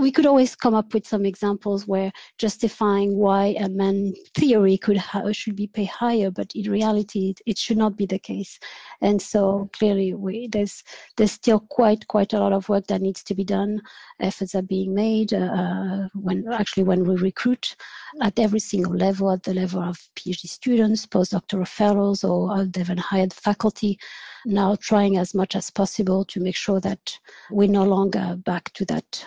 we 0.00 0.10
could 0.10 0.26
always 0.26 0.54
come 0.54 0.74
up 0.74 0.92
with 0.94 1.06
some 1.06 1.24
examples 1.24 1.86
where 1.86 2.12
justifying 2.38 3.16
why 3.16 3.54
a 3.58 3.68
man 3.68 4.12
theory 4.34 4.76
could 4.78 4.96
ha- 4.96 5.30
should 5.32 5.56
be 5.56 5.66
paid 5.66 5.88
higher, 5.88 6.30
but 6.30 6.52
in 6.54 6.70
reality, 6.70 7.30
it, 7.30 7.40
it, 7.46 7.58
should 7.58 7.76
not 7.76 7.96
be 7.96 8.06
the 8.06 8.18
case. 8.18 8.58
And 9.00 9.20
so 9.20 9.68
clearly, 9.72 10.14
we, 10.14 10.48
there's 10.48 10.82
there's 11.16 11.32
still 11.32 11.60
quite 11.70 12.06
quite 12.08 12.32
a 12.32 12.38
lot 12.38 12.52
of 12.52 12.68
work 12.68 12.86
that 12.86 13.02
needs 13.02 13.22
to 13.24 13.34
be 13.34 13.44
done. 13.44 13.80
Efforts 14.20 14.54
are 14.54 14.62
being 14.62 14.94
made 14.94 15.32
uh, 15.32 16.08
when 16.14 16.44
actually 16.52 16.84
when 16.84 17.04
we 17.04 17.16
recruit 17.16 17.76
at 18.22 18.38
every 18.38 18.60
single 18.60 18.94
level, 18.94 19.30
at 19.30 19.42
the 19.42 19.54
level 19.54 19.82
of 19.82 19.98
PhD 20.16 20.48
students, 20.48 21.06
postdoctoral 21.06 21.68
fellows, 21.68 22.24
or 22.24 22.68
even 22.76 22.98
hired 22.98 23.32
faculty 23.32 23.98
now 24.46 24.76
trying 24.80 25.16
as 25.16 25.34
much 25.34 25.56
as 25.56 25.70
possible 25.70 26.24
to 26.26 26.40
make 26.40 26.56
sure 26.56 26.80
that 26.80 27.18
we're 27.50 27.68
no 27.68 27.84
longer 27.84 28.36
back 28.44 28.72
to 28.74 28.84
that, 28.86 29.24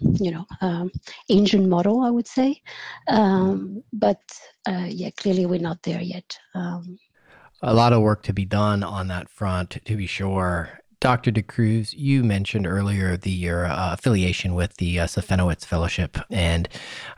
you 0.00 0.30
know, 0.30 0.46
um, 0.60 0.90
ancient 1.28 1.68
model, 1.68 2.02
I 2.02 2.10
would 2.10 2.26
say. 2.26 2.60
Um, 3.08 3.82
but 3.92 4.20
uh, 4.68 4.86
yeah, 4.88 5.10
clearly 5.16 5.46
we're 5.46 5.60
not 5.60 5.82
there 5.82 6.02
yet. 6.02 6.38
Um, 6.54 6.98
a 7.62 7.74
lot 7.74 7.92
of 7.92 8.02
work 8.02 8.22
to 8.24 8.32
be 8.32 8.44
done 8.44 8.82
on 8.82 9.08
that 9.08 9.28
front, 9.28 9.70
to 9.84 9.96
be 9.96 10.06
sure. 10.06 10.81
Dr. 11.02 11.32
Da 11.32 11.42
Cruz, 11.42 11.92
you 11.94 12.22
mentioned 12.22 12.64
earlier 12.64 13.16
the 13.16 13.28
your 13.28 13.66
uh, 13.66 13.92
affiliation 13.92 14.54
with 14.54 14.76
the 14.76 15.00
uh, 15.00 15.06
Safenowitz 15.08 15.64
Fellowship, 15.64 16.16
and 16.30 16.68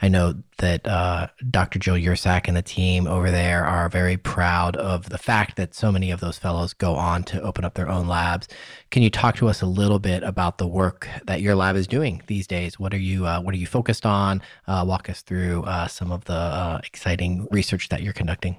I 0.00 0.08
know 0.08 0.36
that 0.56 0.88
uh, 0.88 1.26
Dr. 1.50 1.78
Jill 1.78 1.96
Yersak 1.96 2.48
and 2.48 2.56
the 2.56 2.62
team 2.62 3.06
over 3.06 3.30
there 3.30 3.62
are 3.66 3.90
very 3.90 4.16
proud 4.16 4.74
of 4.76 5.10
the 5.10 5.18
fact 5.18 5.56
that 5.56 5.74
so 5.74 5.92
many 5.92 6.10
of 6.10 6.20
those 6.20 6.38
fellows 6.38 6.72
go 6.72 6.94
on 6.94 7.24
to 7.24 7.42
open 7.42 7.62
up 7.62 7.74
their 7.74 7.90
own 7.90 8.08
labs. 8.08 8.48
Can 8.90 9.02
you 9.02 9.10
talk 9.10 9.36
to 9.36 9.48
us 9.48 9.60
a 9.60 9.66
little 9.66 9.98
bit 9.98 10.22
about 10.22 10.56
the 10.56 10.66
work 10.66 11.06
that 11.26 11.42
your 11.42 11.54
lab 11.54 11.76
is 11.76 11.86
doing 11.86 12.22
these 12.26 12.46
days? 12.46 12.80
What 12.80 12.94
are 12.94 12.98
you 12.98 13.26
uh, 13.26 13.42
What 13.42 13.52
are 13.52 13.58
you 13.58 13.66
focused 13.66 14.06
on? 14.06 14.40
Uh, 14.66 14.82
walk 14.88 15.10
us 15.10 15.20
through 15.20 15.62
uh, 15.64 15.88
some 15.88 16.10
of 16.10 16.24
the 16.24 16.32
uh, 16.32 16.80
exciting 16.84 17.46
research 17.50 17.90
that 17.90 18.00
you're 18.00 18.14
conducting. 18.14 18.56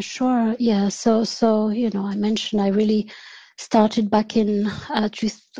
Sure. 0.00 0.56
Yeah. 0.58 0.88
So 0.88 1.24
so 1.24 1.68
you 1.68 1.90
know, 1.90 2.06
I 2.06 2.16
mentioned 2.16 2.62
I 2.62 2.68
really 2.68 3.10
started 3.56 4.10
back 4.10 4.36
in 4.36 4.66
uh, 4.90 5.08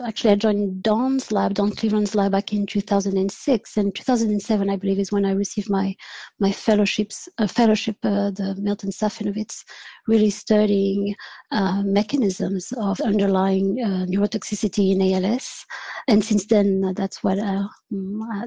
actually 0.05 0.31
I 0.31 0.35
joined 0.37 0.83
Don's 0.83 1.33
lab, 1.33 1.55
Don 1.55 1.71
Cleveland's 1.71 2.15
lab 2.15 2.33
back 2.33 2.53
in 2.53 2.67
2006 2.67 3.77
and 3.77 3.95
2007 3.95 4.71
I 4.71 4.77
believe 4.77 4.99
is 4.99 5.13
when 5.13 5.25
I 5.25 5.33
received 5.33 5.71
my 5.71 5.95
my 6.39 6.53
fellowships 6.53 7.29
uh, 7.39 7.47
fellowship 7.47 7.97
uh, 8.03 8.31
the 8.31 8.57
Milton 8.59 8.91
Safenowitz 8.91 9.65
really 10.07 10.31
studying 10.31 11.15
uh, 11.51 11.83
mechanisms 11.83 12.73
of 12.77 13.01
underlying 13.01 13.79
uh, 13.83 14.07
neurotoxicity 14.09 14.93
in 14.93 15.25
ALS 15.25 15.65
and 16.09 16.25
since 16.25 16.47
then 16.47 16.83
uh, 16.85 16.93
that's 16.93 17.23
what 17.25 17.39
mm, 17.39 17.69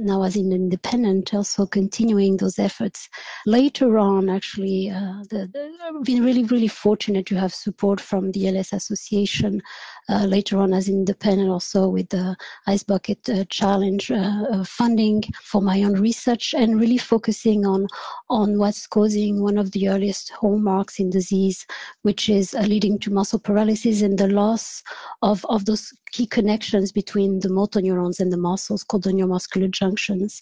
now 0.02 0.24
as 0.24 0.36
an 0.36 0.52
independent 0.52 1.34
also 1.34 1.66
continuing 1.66 2.38
those 2.38 2.60
efforts. 2.60 3.10
Later 3.46 3.98
on 3.98 4.30
actually 4.30 4.90
the, 5.30 5.50
the, 5.54 5.72
I've 5.84 6.04
been 6.04 6.24
really 6.24 6.44
really 6.44 6.68
fortunate 6.68 7.26
to 7.28 7.36
have 7.36 7.54
support 7.54 8.00
from 8.00 8.32
the 8.32 8.48
ALS 8.48 8.74
Association 8.74 9.62
uh, 10.10 10.26
later 10.26 10.58
on 10.58 10.74
as 10.74 10.90
independent 10.90 11.39
also 11.48 11.88
with 11.88 12.10
the 12.10 12.36
Ice 12.68 12.84
Bucket 12.84 13.30
uh, 13.30 13.46
Challenge 13.50 14.12
uh, 14.12 14.64
funding 14.64 15.24
for 15.44 15.62
my 15.62 15.84
own 15.84 15.94
research 15.94 16.54
and 16.54 16.80
really 16.80 16.98
focusing 16.98 17.66
on 17.66 17.88
on 18.30 18.58
what's 18.58 18.88
causing 18.88 19.42
one 19.42 19.58
of 19.58 19.72
the 19.72 19.90
earliest 19.90 20.32
hallmarks 20.32 21.00
in 21.00 21.10
disease, 21.10 21.66
which 22.02 22.30
is 22.30 22.54
leading 22.54 23.00
to 23.00 23.12
muscle 23.12 23.40
paralysis 23.40 24.02
and 24.02 24.18
the 24.18 24.28
loss 24.28 24.84
of, 25.22 25.46
of 25.50 25.66
those 25.66 25.94
key 26.12 26.26
connections 26.26 26.92
between 26.92 27.40
the 27.40 27.50
motor 27.50 27.82
neurons 27.82 28.20
and 28.20 28.32
the 28.32 28.38
muscles 28.38 28.84
called 28.84 29.04
the 29.04 29.12
neuromuscular 29.12 29.70
junctions. 29.70 30.42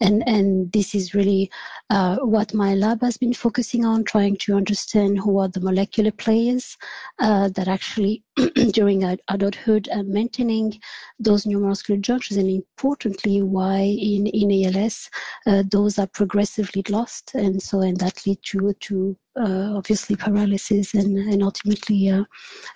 And, 0.00 0.26
and 0.28 0.70
this 0.72 0.94
is 0.94 1.14
really 1.14 1.50
uh, 1.90 2.18
what 2.18 2.54
my 2.54 2.74
lab 2.74 3.00
has 3.02 3.16
been 3.16 3.34
focusing 3.34 3.84
on, 3.84 4.04
trying 4.04 4.36
to 4.38 4.54
understand 4.54 5.18
who 5.18 5.38
are 5.38 5.48
the 5.48 5.60
molecular 5.60 6.12
players 6.12 6.76
uh, 7.18 7.48
that 7.50 7.68
actually, 7.68 8.22
during 8.72 9.04
adulthood, 9.28 9.88
are 9.92 10.04
maintaining 10.04 10.78
those 11.18 11.44
neuromuscular 11.44 12.00
junctions, 12.00 12.38
and 12.38 12.48
importantly, 12.48 13.42
why 13.42 13.80
in, 13.80 14.26
in 14.28 14.76
ALS 14.76 15.10
uh, 15.46 15.64
those 15.70 15.98
are 15.98 16.06
progressively 16.06 16.84
lost. 16.88 17.34
And 17.34 17.60
so, 17.60 17.80
and 17.80 17.96
that 17.98 18.24
lead 18.26 18.38
to, 18.44 18.72
to 18.72 19.16
uh, 19.36 19.76
obviously 19.76 20.16
paralysis 20.16 20.94
and, 20.94 21.16
and 21.16 21.42
ultimately 21.42 22.10
uh, 22.10 22.24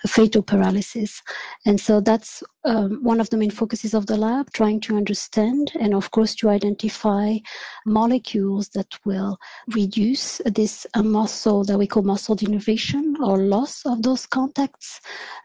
fatal 0.07 0.41
paralysis. 0.41 1.21
And 1.65 1.79
so 1.79 2.01
that's 2.01 2.43
um, 2.65 3.03
one 3.03 3.19
of 3.19 3.29
the 3.29 3.37
main 3.37 3.51
focuses 3.51 3.93
of 3.93 4.05
the 4.05 4.17
lab, 4.17 4.51
trying 4.53 4.79
to 4.81 4.95
understand 4.95 5.71
and, 5.79 5.93
of 5.93 6.11
course, 6.11 6.35
to 6.35 6.49
identify 6.49 7.37
molecules 7.85 8.69
that 8.69 8.87
will 9.05 9.37
reduce 9.75 10.39
this 10.45 10.87
uh, 10.93 11.03
muscle 11.03 11.63
that 11.65 11.77
we 11.77 11.87
call 11.87 12.03
muscle 12.03 12.35
denervation 12.35 13.15
or 13.19 13.37
loss 13.37 13.85
of 13.85 14.01
those 14.01 14.25
contacts 14.25 15.01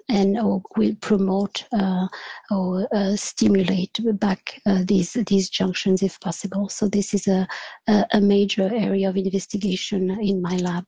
and 0.08 0.38
or 0.38 0.62
will 0.76 0.94
promote 1.00 1.64
uh, 1.72 2.06
or 2.50 2.88
uh, 2.94 3.16
stimulate 3.16 3.98
back 4.14 4.60
uh, 4.66 4.82
these 4.84 5.12
these 5.26 5.50
junctions 5.50 6.02
if 6.02 6.18
possible. 6.20 6.68
So 6.68 6.88
this 6.88 7.14
is 7.14 7.26
a, 7.26 7.46
a, 7.88 8.06
a 8.12 8.20
major 8.20 8.70
area 8.72 9.08
of 9.08 9.16
investigation 9.16 10.10
in 10.20 10.40
my 10.40 10.56
lab. 10.56 10.84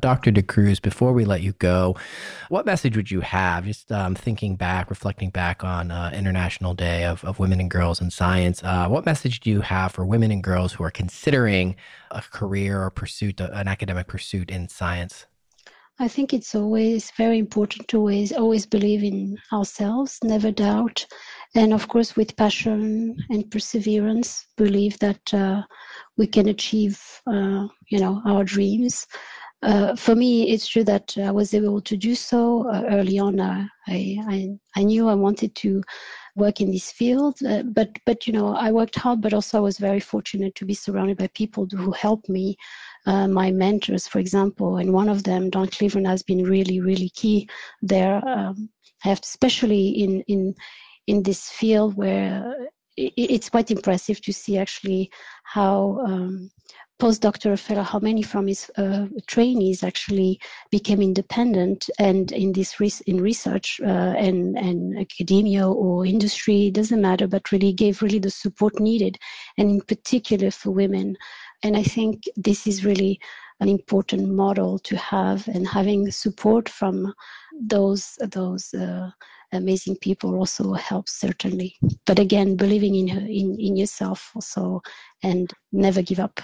Dr. 0.00 0.32
Da 0.32 0.42
Cruz, 0.42 0.80
before 0.80 1.12
we 1.12 1.24
let 1.24 1.42
you 1.42 1.52
go, 1.52 1.94
what 2.48 2.66
message 2.66 2.96
would 2.96 3.12
you 3.12 3.20
have? 3.20 3.64
Just 3.64 3.92
um, 3.92 4.16
thinking 4.16 4.56
back, 4.56 4.90
reflecting 4.90 5.30
back 5.30 5.62
on 5.62 5.92
uh, 5.92 6.10
International 6.12 6.74
Day 6.74 7.04
of, 7.04 7.24
of 7.24 7.38
Women 7.38 7.60
and 7.60 7.70
Girls 7.70 8.00
in 8.00 8.10
Science, 8.10 8.60
uh, 8.64 8.88
what 8.88 9.06
message 9.06 9.38
do 9.38 9.50
you 9.50 9.60
have 9.60 9.92
for 9.92 10.04
women 10.04 10.32
and 10.32 10.42
girls 10.42 10.72
who 10.72 10.82
are 10.82 10.90
considering 10.90 11.76
a 12.10 12.20
career 12.22 12.82
or 12.82 12.90
pursuit, 12.90 13.40
an 13.40 13.68
academic 13.68 14.08
pursuit 14.08 14.50
in 14.50 14.68
science? 14.68 15.26
I 16.00 16.08
think 16.08 16.34
it's 16.34 16.56
always 16.56 17.12
very 17.16 17.38
important 17.38 17.86
to 17.88 17.98
always 17.98 18.32
always 18.32 18.66
believe 18.66 19.04
in 19.04 19.38
ourselves, 19.52 20.18
never 20.24 20.50
doubt, 20.50 21.06
and 21.54 21.72
of 21.72 21.86
course 21.86 22.16
with 22.16 22.34
passion 22.34 23.16
and 23.30 23.48
perseverance, 23.48 24.44
believe 24.56 24.98
that 24.98 25.32
uh, 25.32 25.62
we 26.16 26.26
can 26.26 26.48
achieve, 26.48 27.00
uh, 27.28 27.68
you 27.86 28.00
know, 28.00 28.20
our 28.26 28.42
dreams. 28.42 29.06
Uh, 29.64 29.96
for 29.96 30.14
me, 30.14 30.50
it's 30.50 30.68
true 30.68 30.84
that 30.84 31.16
I 31.16 31.30
was 31.30 31.54
able 31.54 31.80
to 31.80 31.96
do 31.96 32.14
so 32.14 32.68
uh, 32.68 32.82
early 32.90 33.18
on. 33.18 33.40
Uh, 33.40 33.66
I, 33.86 34.18
I, 34.28 34.48
I 34.76 34.82
knew 34.82 35.08
I 35.08 35.14
wanted 35.14 35.54
to 35.56 35.82
work 36.36 36.60
in 36.60 36.70
this 36.70 36.92
field, 36.92 37.38
uh, 37.42 37.62
but 37.62 37.88
but 38.04 38.26
you 38.26 38.34
know 38.34 38.54
I 38.54 38.70
worked 38.72 38.96
hard, 38.96 39.22
but 39.22 39.32
also 39.32 39.56
I 39.56 39.62
was 39.62 39.78
very 39.78 40.00
fortunate 40.00 40.54
to 40.56 40.66
be 40.66 40.74
surrounded 40.74 41.16
by 41.16 41.28
people 41.28 41.66
who 41.70 41.92
helped 41.92 42.28
me. 42.28 42.56
Uh, 43.06 43.26
my 43.26 43.50
mentors, 43.50 44.06
for 44.06 44.18
example, 44.18 44.76
and 44.76 44.92
one 44.92 45.08
of 45.08 45.24
them, 45.24 45.48
Don 45.48 45.68
Cleveland, 45.68 46.08
has 46.08 46.22
been 46.22 46.44
really 46.44 46.80
really 46.80 47.08
key 47.10 47.48
there. 47.80 48.16
Um, 48.28 48.68
I 49.04 49.08
have 49.08 49.20
especially 49.22 49.88
in 49.88 50.20
in 50.28 50.54
in 51.06 51.22
this 51.22 51.48
field 51.48 51.96
where 51.96 52.54
it's 52.96 53.50
quite 53.50 53.70
impressive 53.70 54.20
to 54.20 54.32
see 54.32 54.56
actually 54.56 55.10
how 55.42 55.98
um, 56.06 56.50
postdoctoral 57.00 57.58
fellow, 57.58 57.82
how 57.82 57.98
many 57.98 58.22
from 58.22 58.46
his 58.46 58.70
uh, 58.76 59.06
trainees 59.26 59.82
actually 59.82 60.40
became 60.70 61.02
independent 61.02 61.90
and 61.98 62.30
in 62.32 62.52
this 62.52 62.78
res- 62.78 63.00
in 63.02 63.20
research 63.20 63.80
uh, 63.82 64.14
and, 64.16 64.56
and 64.56 64.98
academia 64.98 65.68
or 65.68 66.06
industry, 66.06 66.70
doesn't 66.70 67.00
matter, 67.00 67.26
but 67.26 67.50
really 67.50 67.72
gave 67.72 68.00
really 68.00 68.20
the 68.20 68.30
support 68.30 68.78
needed, 68.78 69.18
and 69.58 69.70
in 69.70 69.80
particular 69.80 70.50
for 70.50 70.70
women. 70.70 71.16
And 71.62 71.76
I 71.76 71.82
think 71.82 72.24
this 72.36 72.66
is 72.66 72.84
really 72.84 73.20
an 73.60 73.68
important 73.68 74.28
model 74.28 74.78
to 74.80 74.96
have, 74.96 75.48
and 75.48 75.66
having 75.66 76.10
support 76.10 76.68
from 76.68 77.12
those 77.60 78.18
those. 78.30 78.72
Uh, 78.74 79.10
amazing 79.54 79.96
people 79.96 80.34
also 80.34 80.72
help 80.72 81.08
certainly. 81.08 81.76
But 82.06 82.18
again 82.18 82.56
believing 82.56 82.94
in 82.94 83.08
in, 83.08 83.56
in 83.58 83.76
yourself 83.76 84.30
also 84.34 84.82
and 85.22 85.52
never 85.72 86.02
give 86.02 86.18
up. 86.18 86.40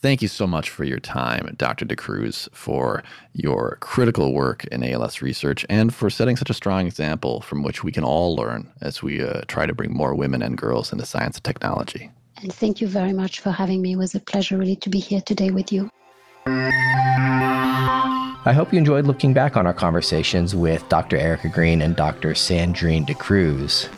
Thank 0.00 0.22
you 0.22 0.28
so 0.28 0.46
much 0.46 0.70
for 0.70 0.84
your 0.84 1.00
time 1.00 1.54
dr 1.56 1.84
Da 1.84 1.94
Cruz 1.94 2.48
for 2.52 3.02
your 3.32 3.76
critical 3.80 4.32
work 4.32 4.64
in 4.66 4.82
als 4.84 5.22
research 5.22 5.64
and 5.68 5.94
for 5.94 6.10
setting 6.10 6.36
such 6.36 6.50
a 6.50 6.54
strong 6.54 6.86
example 6.86 7.40
from 7.40 7.62
which 7.62 7.84
we 7.84 7.92
can 7.92 8.04
all 8.04 8.36
learn 8.36 8.70
as 8.80 9.02
we 9.02 9.22
uh, 9.22 9.42
try 9.48 9.66
to 9.66 9.74
bring 9.74 9.92
more 9.92 10.14
women 10.14 10.42
and 10.42 10.58
girls 10.58 10.92
into 10.92 11.06
science 11.06 11.36
and 11.36 11.44
technology. 11.44 12.10
And 12.42 12.52
thank 12.52 12.80
you 12.80 12.88
very 12.88 13.12
much 13.12 13.40
for 13.40 13.50
having 13.50 13.82
me. 13.82 13.92
It 13.92 13.98
was 13.98 14.14
a 14.14 14.20
pleasure 14.20 14.58
really 14.58 14.76
to 14.76 14.90
be 14.90 14.98
here 14.98 15.20
today 15.20 15.50
with 15.50 15.72
you 15.72 15.90
I 18.44 18.52
hope 18.52 18.72
you 18.72 18.78
enjoyed 18.78 19.06
looking 19.06 19.32
back 19.32 19.56
on 19.56 19.68
our 19.68 19.72
conversations 19.72 20.56
with 20.56 20.88
Dr. 20.88 21.16
Erica 21.16 21.48
Green 21.48 21.80
and 21.80 21.94
Dr. 21.94 22.30
Sandrine 22.30 23.06
Da 23.06 23.14
Cruz. 23.14 23.88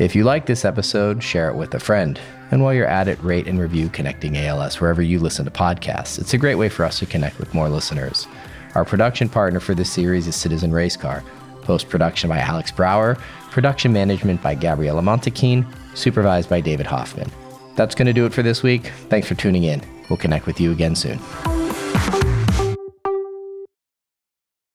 If 0.00 0.16
you 0.16 0.24
like 0.24 0.46
this 0.46 0.64
episode, 0.64 1.22
share 1.22 1.48
it 1.48 1.54
with 1.54 1.72
a 1.74 1.78
friend. 1.78 2.20
And 2.50 2.60
while 2.60 2.74
you're 2.74 2.88
at 2.88 3.06
it, 3.06 3.22
rate 3.22 3.46
and 3.46 3.60
review 3.60 3.88
Connecting 3.88 4.36
ALS 4.36 4.80
wherever 4.80 5.00
you 5.00 5.20
listen 5.20 5.44
to 5.44 5.50
podcasts. 5.52 6.18
It's 6.18 6.34
a 6.34 6.38
great 6.38 6.56
way 6.56 6.68
for 6.68 6.84
us 6.84 6.98
to 6.98 7.06
connect 7.06 7.38
with 7.38 7.54
more 7.54 7.68
listeners. 7.68 8.26
Our 8.74 8.84
production 8.84 9.28
partner 9.28 9.60
for 9.60 9.76
this 9.76 9.92
series 9.92 10.26
is 10.26 10.34
CitizenRacecar. 10.34 11.22
Post 11.62 11.88
production 11.88 12.28
by 12.28 12.40
Alex 12.40 12.72
Brower, 12.72 13.16
production 13.52 13.92
management 13.92 14.42
by 14.42 14.56
Gabriella 14.56 15.02
Montequin, 15.02 15.64
supervised 15.96 16.50
by 16.50 16.60
David 16.60 16.86
Hoffman. 16.86 17.30
That's 17.76 17.94
going 17.94 18.06
to 18.06 18.12
do 18.12 18.26
it 18.26 18.32
for 18.32 18.42
this 18.42 18.64
week. 18.64 18.88
Thanks 19.08 19.28
for 19.28 19.36
tuning 19.36 19.62
in. 19.62 19.82
We'll 20.10 20.16
connect 20.16 20.46
with 20.46 20.60
you 20.60 20.72
again 20.72 20.96
soon. 20.96 21.20